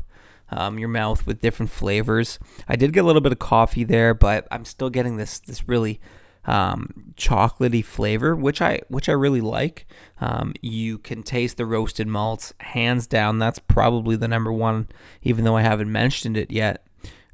Um, 0.54 0.78
your 0.78 0.90
mouth 0.90 1.26
with 1.26 1.40
different 1.40 1.72
flavors. 1.72 2.38
I 2.68 2.76
did 2.76 2.92
get 2.92 3.04
a 3.04 3.06
little 3.06 3.22
bit 3.22 3.32
of 3.32 3.38
coffee 3.38 3.84
there, 3.84 4.12
but 4.12 4.46
I'm 4.50 4.66
still 4.66 4.90
getting 4.90 5.16
this 5.16 5.38
this 5.38 5.66
really 5.66 5.98
um, 6.44 7.14
chocolatey 7.16 7.84
flavor, 7.84 8.34
which 8.34 8.60
I 8.60 8.80
which 8.88 9.08
I 9.08 9.12
really 9.12 9.40
like. 9.40 9.86
Um, 10.20 10.54
you 10.60 10.98
can 10.98 11.22
taste 11.22 11.56
the 11.56 11.66
roasted 11.66 12.06
malts, 12.06 12.52
hands 12.60 13.06
down. 13.06 13.38
That's 13.38 13.58
probably 13.60 14.16
the 14.16 14.28
number 14.28 14.52
one, 14.52 14.88
even 15.22 15.44
though 15.44 15.56
I 15.56 15.62
haven't 15.62 15.90
mentioned 15.90 16.36
it 16.36 16.50
yet. 16.50 16.86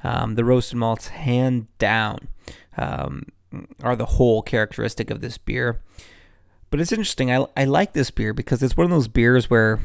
Um, 0.04 0.36
the 0.36 0.44
roasted 0.44 0.78
malts, 0.78 1.08
hand 1.08 1.66
down, 1.78 2.28
um, 2.76 3.24
are 3.82 3.96
the 3.96 4.06
whole 4.06 4.42
characteristic 4.42 5.10
of 5.10 5.20
this 5.20 5.38
beer. 5.38 5.80
But 6.70 6.80
it's 6.80 6.92
interesting. 6.92 7.30
I 7.30 7.46
I 7.56 7.64
like 7.64 7.92
this 7.92 8.10
beer 8.10 8.32
because 8.32 8.62
it's 8.62 8.76
one 8.76 8.84
of 8.84 8.90
those 8.90 9.08
beers 9.08 9.48
where 9.48 9.80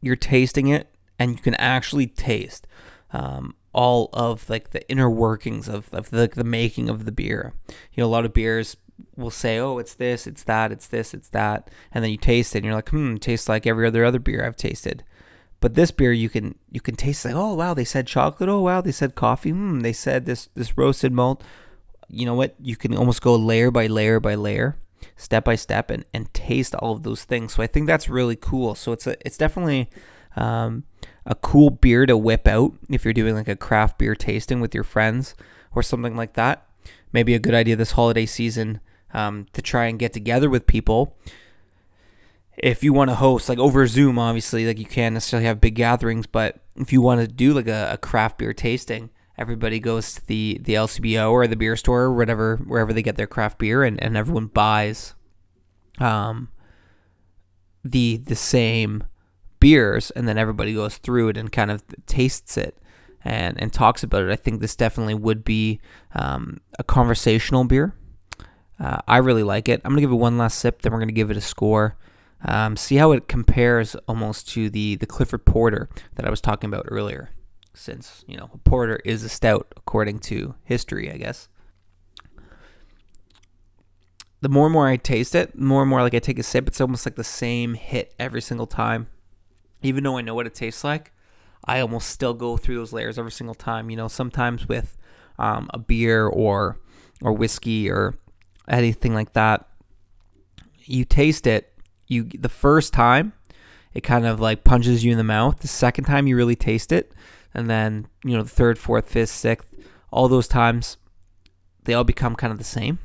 you're 0.00 0.16
tasting 0.16 0.68
it 0.68 0.88
and 1.18 1.32
you 1.32 1.38
can 1.38 1.54
actually 1.54 2.06
taste 2.06 2.66
um, 3.12 3.54
all 3.72 4.08
of 4.12 4.48
like 4.48 4.70
the 4.70 4.88
inner 4.90 5.10
workings 5.10 5.68
of, 5.68 5.92
of 5.92 6.10
the, 6.10 6.28
the 6.28 6.44
making 6.44 6.88
of 6.88 7.04
the 7.04 7.12
beer. 7.12 7.52
You 7.68 8.02
know, 8.02 8.06
a 8.06 8.08
lot 8.08 8.24
of 8.24 8.32
beers 8.32 8.76
will 9.16 9.30
say, 9.30 9.58
oh, 9.58 9.78
it's 9.78 9.94
this, 9.94 10.26
it's 10.26 10.42
that, 10.44 10.72
it's 10.72 10.86
this, 10.86 11.14
it's 11.14 11.28
that. 11.30 11.70
And 11.92 12.02
then 12.02 12.10
you 12.10 12.16
taste 12.16 12.54
it 12.54 12.58
and 12.58 12.64
you're 12.64 12.74
like, 12.74 12.90
hmm, 12.90 13.16
tastes 13.16 13.48
like 13.48 13.66
every 13.66 13.86
other 13.86 14.04
other 14.04 14.18
beer 14.18 14.44
I've 14.44 14.56
tasted. 14.56 15.04
But 15.60 15.74
this 15.74 15.90
beer 15.90 16.12
you 16.12 16.30
can 16.30 16.56
you 16.70 16.80
can 16.80 16.96
taste 16.96 17.24
like, 17.24 17.34
oh 17.34 17.54
wow, 17.54 17.74
they 17.74 17.84
said 17.84 18.06
chocolate, 18.06 18.48
oh 18.48 18.60
wow, 18.60 18.80
they 18.80 18.92
said 18.92 19.14
coffee, 19.14 19.50
hmm, 19.50 19.80
they 19.80 19.92
said 19.92 20.24
this 20.24 20.48
this 20.54 20.76
roasted 20.78 21.12
malt. 21.12 21.44
You 22.08 22.26
know 22.26 22.34
what? 22.34 22.54
You 22.60 22.76
can 22.76 22.96
almost 22.96 23.22
go 23.22 23.36
layer 23.36 23.70
by 23.70 23.86
layer 23.86 24.18
by 24.20 24.34
layer, 24.34 24.76
step 25.16 25.44
by 25.44 25.54
step 25.54 25.90
and, 25.90 26.04
and 26.12 26.32
taste 26.34 26.74
all 26.74 26.92
of 26.92 27.02
those 27.02 27.24
things. 27.24 27.54
So 27.54 27.62
I 27.62 27.66
think 27.66 27.86
that's 27.86 28.08
really 28.08 28.36
cool. 28.36 28.74
So 28.74 28.92
it's 28.92 29.06
a 29.06 29.16
it's 29.26 29.38
definitely 29.38 29.90
um, 30.36 30.84
a 31.26 31.34
cool 31.34 31.70
beer 31.70 32.06
to 32.06 32.16
whip 32.16 32.46
out 32.46 32.72
if 32.88 33.04
you're 33.04 33.14
doing 33.14 33.34
like 33.34 33.48
a 33.48 33.56
craft 33.56 33.98
beer 33.98 34.14
tasting 34.14 34.60
with 34.60 34.74
your 34.74 34.84
friends 34.84 35.34
or 35.74 35.82
something 35.82 36.16
like 36.16 36.34
that. 36.34 36.66
Maybe 37.12 37.34
a 37.34 37.38
good 37.38 37.54
idea 37.54 37.76
this 37.76 37.92
holiday 37.92 38.26
season 38.26 38.80
um, 39.12 39.46
to 39.52 39.62
try 39.62 39.86
and 39.86 39.98
get 39.98 40.12
together 40.12 40.48
with 40.48 40.66
people. 40.66 41.16
If 42.56 42.84
you 42.84 42.92
want 42.92 43.10
to 43.10 43.16
host 43.16 43.48
like 43.48 43.58
over 43.58 43.86
Zoom, 43.86 44.18
obviously, 44.18 44.66
like 44.66 44.78
you 44.78 44.84
can't 44.84 45.14
necessarily 45.14 45.46
have 45.46 45.60
big 45.60 45.74
gatherings, 45.74 46.26
but 46.26 46.60
if 46.76 46.92
you 46.92 47.00
want 47.00 47.20
to 47.20 47.26
do 47.26 47.52
like 47.52 47.68
a, 47.68 47.90
a 47.92 47.98
craft 47.98 48.38
beer 48.38 48.52
tasting, 48.52 49.10
everybody 49.40 49.80
goes 49.80 50.14
to 50.14 50.26
the 50.26 50.60
the 50.62 50.74
LCBO 50.74 51.32
or 51.32 51.46
the 51.46 51.56
beer 51.56 51.74
store 51.74 52.02
or 52.02 52.14
whatever 52.14 52.58
wherever 52.58 52.92
they 52.92 53.02
get 53.02 53.16
their 53.16 53.26
craft 53.26 53.58
beer, 53.58 53.82
and, 53.82 54.00
and 54.02 54.16
everyone 54.16 54.46
buys 54.46 55.14
um 55.98 56.48
the 57.82 58.18
the 58.18 58.36
same 58.36 59.04
beers, 59.58 60.10
and 60.12 60.28
then 60.28 60.38
everybody 60.38 60.74
goes 60.74 60.98
through 60.98 61.28
it 61.28 61.36
and 61.36 61.50
kind 61.50 61.70
of 61.70 61.82
tastes 62.06 62.56
it 62.56 62.76
and 63.24 63.60
and 63.60 63.72
talks 63.72 64.02
about 64.02 64.22
it. 64.22 64.30
I 64.30 64.36
think 64.36 64.60
this 64.60 64.76
definitely 64.76 65.14
would 65.14 65.44
be 65.44 65.80
um, 66.14 66.58
a 66.78 66.84
conversational 66.84 67.64
beer. 67.64 67.94
Uh, 68.78 68.98
I 69.08 69.18
really 69.18 69.42
like 69.42 69.68
it. 69.68 69.80
I'm 69.84 69.92
gonna 69.92 70.00
give 70.00 70.12
it 70.12 70.16
one 70.16 70.38
last 70.38 70.58
sip, 70.58 70.82
then 70.82 70.92
we're 70.92 71.00
gonna 71.00 71.12
give 71.12 71.30
it 71.30 71.36
a 71.36 71.42
score. 71.42 71.96
Um, 72.42 72.76
see 72.76 72.96
how 72.96 73.12
it 73.12 73.28
compares 73.28 73.94
almost 74.08 74.48
to 74.50 74.70
the 74.70 74.96
the 74.96 75.06
Clifford 75.06 75.44
Porter 75.44 75.88
that 76.14 76.26
I 76.26 76.30
was 76.30 76.40
talking 76.40 76.68
about 76.68 76.86
earlier. 76.88 77.30
Since 77.72 78.24
you 78.26 78.36
know, 78.36 78.50
a 78.52 78.58
porter 78.58 79.00
is 79.04 79.22
a 79.22 79.28
stout 79.28 79.72
according 79.76 80.18
to 80.20 80.54
history, 80.64 81.10
I 81.10 81.16
guess. 81.16 81.48
The 84.40 84.48
more 84.48 84.66
and 84.66 84.72
more 84.72 84.88
I 84.88 84.96
taste 84.96 85.34
it, 85.34 85.58
more 85.58 85.82
and 85.82 85.90
more 85.90 86.02
like 86.02 86.14
I 86.14 86.18
take 86.18 86.38
a 86.38 86.42
sip, 86.42 86.66
it's 86.66 86.80
almost 86.80 87.04
like 87.04 87.16
the 87.16 87.24
same 87.24 87.74
hit 87.74 88.14
every 88.18 88.40
single 88.40 88.66
time. 88.66 89.08
Even 89.82 90.04
though 90.04 90.16
I 90.16 90.22
know 90.22 90.34
what 90.34 90.46
it 90.46 90.54
tastes 90.54 90.82
like, 90.82 91.12
I 91.64 91.80
almost 91.80 92.08
still 92.08 92.34
go 92.34 92.56
through 92.56 92.76
those 92.76 92.92
layers 92.92 93.18
every 93.18 93.32
single 93.32 93.54
time. 93.54 93.90
You 93.90 93.96
know, 93.96 94.08
sometimes 94.08 94.66
with 94.66 94.96
um, 95.38 95.68
a 95.74 95.78
beer 95.78 96.26
or 96.26 96.78
or 97.22 97.32
whiskey 97.32 97.90
or 97.90 98.18
anything 98.66 99.14
like 99.14 99.34
that, 99.34 99.68
you 100.84 101.04
taste 101.04 101.46
it. 101.46 101.72
You 102.06 102.24
the 102.24 102.48
first 102.48 102.92
time, 102.92 103.34
it 103.92 104.00
kind 104.00 104.26
of 104.26 104.40
like 104.40 104.64
punches 104.64 105.04
you 105.04 105.12
in 105.12 105.18
the 105.18 105.24
mouth. 105.24 105.60
The 105.60 105.68
second 105.68 106.04
time, 106.04 106.26
you 106.26 106.36
really 106.36 106.56
taste 106.56 106.92
it, 106.92 107.12
and 107.54 107.68
then 107.68 108.06
you 108.24 108.36
know 108.36 108.42
the 108.42 108.48
third, 108.48 108.78
fourth, 108.78 109.08
fifth, 109.08 109.30
sixth, 109.30 109.74
all 110.10 110.28
those 110.28 110.48
times, 110.48 110.96
they 111.84 111.94
all 111.94 112.04
become 112.04 112.34
kind 112.34 112.52
of 112.52 112.58
the 112.58 112.64
same. 112.64 112.98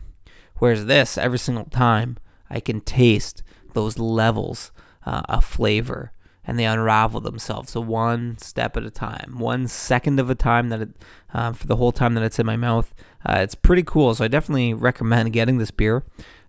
Whereas 0.58 0.86
this, 0.86 1.17
every 1.17 1.39
single 1.39 1.65
time, 1.65 2.17
I 2.49 2.60
can 2.60 2.81
taste 2.81 3.43
those 3.73 3.99
levels 3.99 4.71
uh, 5.05 5.23
of 5.27 5.43
flavor 5.43 6.12
and 6.47 6.60
they 6.60 6.65
unravel 6.65 7.21
themselves. 7.21 7.71
So 7.71 7.81
one 7.81 8.38
step 8.38 8.77
at 8.77 8.86
a 8.86 8.91
time, 8.91 9.36
one 9.38 9.67
second 9.67 10.19
of 10.19 10.29
a 10.29 10.36
time 10.36 10.69
that 10.69 10.81
it, 10.81 10.89
uh, 11.34 11.53
for 11.53 11.67
the 11.67 11.75
whole 11.75 11.91
time 11.91 12.13
that 12.13 12.23
it's 12.23 12.39
in 12.39 12.45
my 12.45 12.55
mouth. 12.55 12.93
Uh, 13.25 13.39
it's 13.39 13.55
pretty 13.55 13.84
cool. 13.84 14.13
So 14.13 14.25
I 14.25 14.27
definitely 14.27 14.73
recommend 14.73 15.34
getting 15.34 15.58
this 15.58 15.71
beer. 15.71 16.03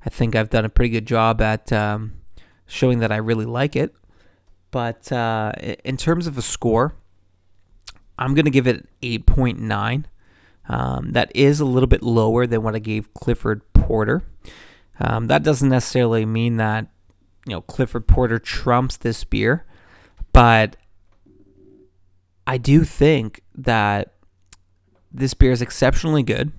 I 0.04 0.10
think 0.10 0.36
I've 0.36 0.50
done 0.50 0.64
a 0.64 0.68
pretty 0.68 0.90
good 0.90 1.06
job 1.06 1.40
at 1.40 1.72
um, 1.72 2.12
showing 2.66 2.98
that 2.98 3.10
I 3.10 3.16
really 3.16 3.46
like 3.46 3.74
it. 3.74 3.94
But 4.70 5.10
uh, 5.10 5.52
in 5.84 5.96
terms 5.96 6.26
of 6.26 6.36
a 6.36 6.42
score, 6.42 6.94
I'm 8.18 8.34
going 8.34 8.44
to 8.44 8.50
give 8.50 8.66
it 8.66 8.88
8.9. 9.02 10.04
Um, 10.68 11.12
that 11.12 11.30
is 11.34 11.60
a 11.60 11.64
little 11.64 11.86
bit 11.86 12.02
lower 12.02 12.46
than 12.46 12.62
what 12.62 12.74
I 12.74 12.80
gave 12.80 13.12
Clifford 13.14 13.62
Porter. 13.72 14.24
Um, 14.98 15.26
that 15.28 15.42
doesn't 15.42 15.68
necessarily 15.68 16.24
mean 16.24 16.56
that 16.56 16.88
you 17.46 17.52
know 17.52 17.60
Clifford 17.60 18.08
Porter 18.08 18.38
trumps 18.38 18.96
this 18.96 19.22
beer. 19.24 19.64
But 20.32 20.76
I 22.46 22.58
do 22.58 22.84
think 22.84 23.42
that 23.54 24.14
this 25.12 25.34
beer 25.34 25.52
is 25.52 25.62
exceptionally 25.62 26.22
good. 26.22 26.52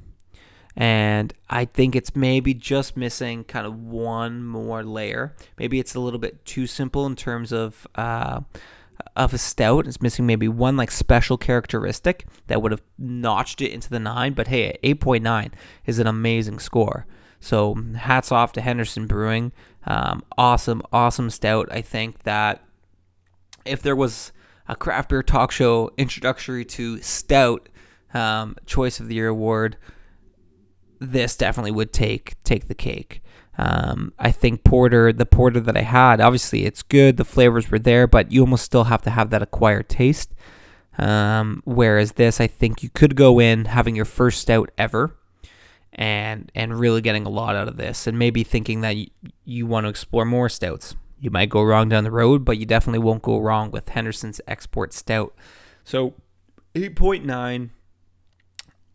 And 0.76 1.34
I 1.50 1.66
think 1.66 1.96
it's 1.96 2.16
maybe 2.16 2.54
just 2.54 2.96
missing 2.96 3.44
kind 3.44 3.66
of 3.66 3.80
one 3.80 4.44
more 4.44 4.84
layer. 4.84 5.36
Maybe 5.58 5.80
it's 5.80 5.96
a 5.96 6.00
little 6.00 6.20
bit 6.20 6.46
too 6.46 6.68
simple 6.68 7.08
in 7.08 7.16
terms 7.16 7.52
of 7.52 7.88
uh, 7.96 8.42
of 9.16 9.34
a 9.34 9.38
stout. 9.38 9.88
It's 9.88 10.02
missing 10.02 10.26
maybe 10.26 10.48
one 10.48 10.78
like 10.78 10.92
special 10.92 11.38
characteristic 11.38 12.26
that 12.48 12.62
would 12.62 12.72
have 12.72 12.84
notched 12.98 13.62
it 13.62 13.72
into 13.72 13.90
the 13.90 14.00
nine. 14.00 14.34
But 14.34 14.48
hey, 14.48 14.78
eight 14.84 15.00
point 15.00 15.24
nine 15.24 15.52
is 15.86 16.00
an 16.00 16.08
amazing 16.08 16.60
score. 16.60 17.06
So 17.40 17.76
hats 17.98 18.32
off 18.32 18.52
to 18.54 18.62
Henderson 18.62 19.08
Brewing. 19.08 19.52
Um, 19.86 20.24
awesome, 20.38 20.82
awesome 20.92 21.30
stout. 21.30 21.68
I 21.72 21.82
think 21.82 22.24
that 22.24 22.64
if 23.66 23.82
there 23.82 23.96
was 23.96 24.32
a 24.68 24.76
craft 24.76 25.10
beer 25.10 25.24
talk 25.24 25.52
show 25.52 25.92
introductory 25.98 26.66
to 26.66 27.02
stout 27.02 27.70
um, 28.14 28.56
choice 28.66 29.00
of 29.00 29.08
the 29.08 29.16
year 29.16 29.28
award, 29.28 29.78
this 31.00 31.38
definitely 31.38 31.72
would 31.72 31.94
take 31.94 32.42
take 32.44 32.68
the 32.68 32.76
cake. 32.76 33.22
Um, 33.58 34.14
I 34.20 34.32
think 34.32 34.64
porter, 34.64 35.12
the 35.12 35.26
porter 35.26 35.60
that 35.60 35.76
I 35.76 35.82
had, 35.82 36.22
obviously 36.22 36.66
it's 36.66 36.84
good, 36.84 37.18
the 37.18 37.26
flavors 37.26 37.72
were 37.72 37.80
there, 37.80 38.06
but 38.06 38.32
you 38.32 38.42
almost 38.42 38.64
still 38.64 38.86
have 38.86 39.02
to 39.04 39.10
have 39.10 39.32
that 39.32 39.42
acquired 39.42 39.90
taste. 39.90 40.34
Um, 40.98 41.62
whereas 41.66 42.14
this, 42.14 42.40
I 42.40 42.48
think 42.48 42.84
you 42.84 42.90
could 42.90 43.16
go 43.16 43.40
in 43.40 43.66
having 43.66 43.96
your 43.96 44.06
first 44.06 44.42
stout 44.42 44.72
ever, 44.78 45.16
and 45.94 46.52
and 46.54 46.80
really 46.80 47.02
getting 47.02 47.26
a 47.26 47.30
lot 47.30 47.56
out 47.56 47.68
of 47.68 47.78
this, 47.78 48.08
and 48.08 48.18
maybe 48.18 48.44
thinking 48.44 48.82
that 48.82 48.96
you, 48.96 49.08
you 49.46 49.66
want 49.66 49.86
to 49.86 49.90
explore 49.90 50.26
more 50.26 50.50
stouts. 50.50 50.96
You 51.20 51.32
might 51.32 51.50
go 51.50 51.64
wrong 51.64 51.90
down 51.90 52.04
the 52.04 52.12
road, 52.12 52.46
but 52.46 52.58
you 52.58 52.66
definitely 52.66 53.00
won't 53.00 53.24
go 53.24 53.40
wrong 53.40 53.72
with 53.72 53.90
Henderson's 53.90 54.40
Export 54.48 54.94
Stout. 54.94 55.36
So, 55.84 56.14
8.9. 56.76 57.70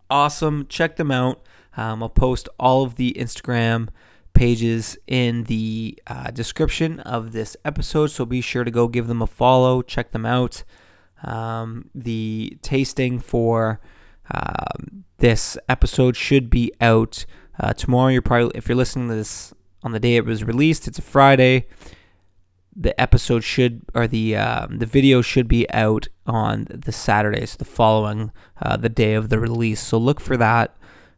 Awesome. 0.08 0.66
Check 0.68 0.96
them 0.96 1.10
out. 1.10 1.42
Um, 1.76 2.02
I'll 2.02 2.08
post 2.08 2.48
all 2.60 2.84
of 2.84 2.94
the 2.94 3.14
Instagram 3.18 3.88
pages 4.34 4.96
in 5.06 5.44
the 5.44 5.98
uh, 6.06 6.30
description 6.30 7.00
of 7.00 7.32
this 7.32 7.56
episode. 7.64 8.08
So 8.08 8.24
be 8.24 8.40
sure 8.40 8.64
to 8.64 8.70
go 8.70 8.88
give 8.88 9.06
them 9.06 9.22
a 9.22 9.26
follow, 9.26 9.82
check 9.82 10.12
them 10.12 10.26
out. 10.26 10.64
Um, 11.24 11.90
the 11.94 12.58
tasting 12.62 13.20
for 13.20 13.80
um, 14.30 15.04
this 15.18 15.56
episode 15.68 16.16
should 16.16 16.50
be 16.50 16.72
out 16.80 17.24
uh, 17.60 17.72
tomorrow. 17.72 18.08
You're 18.08 18.22
probably, 18.22 18.52
if 18.56 18.68
you're 18.68 18.76
listening 18.76 19.08
to 19.08 19.14
this 19.14 19.54
on 19.82 19.92
the 19.92 20.00
day 20.00 20.16
it 20.16 20.24
was 20.24 20.44
released, 20.44 20.88
it's 20.88 20.98
a 20.98 21.02
Friday 21.02 21.66
the 22.74 22.98
episode 23.00 23.44
should 23.44 23.82
or 23.94 24.06
the 24.06 24.36
um, 24.36 24.78
the 24.78 24.86
video 24.86 25.20
should 25.20 25.46
be 25.46 25.68
out 25.70 26.08
on 26.26 26.66
the 26.70 26.92
Saturday, 26.92 27.44
so 27.44 27.56
the 27.58 27.64
following 27.64 28.32
uh, 28.60 28.76
the 28.76 28.88
day 28.88 29.14
of 29.14 29.28
the 29.28 29.38
release. 29.38 29.80
So 29.80 29.98
look 29.98 30.20
for 30.20 30.36
that. 30.36 30.76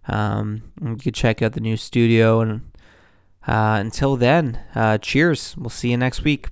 Um, 0.09 0.63
you 0.83 0.97
can 0.97 1.13
check 1.13 1.43
out 1.43 1.53
the 1.53 1.61
new 1.61 1.77
studio, 1.77 2.41
and 2.41 2.63
until 3.47 4.17
then, 4.17 4.61
uh, 4.75 4.99
cheers. 4.99 5.57
We'll 5.57 5.71
see 5.71 5.91
you 5.91 5.97
next 5.97 6.25
week. 6.25 6.49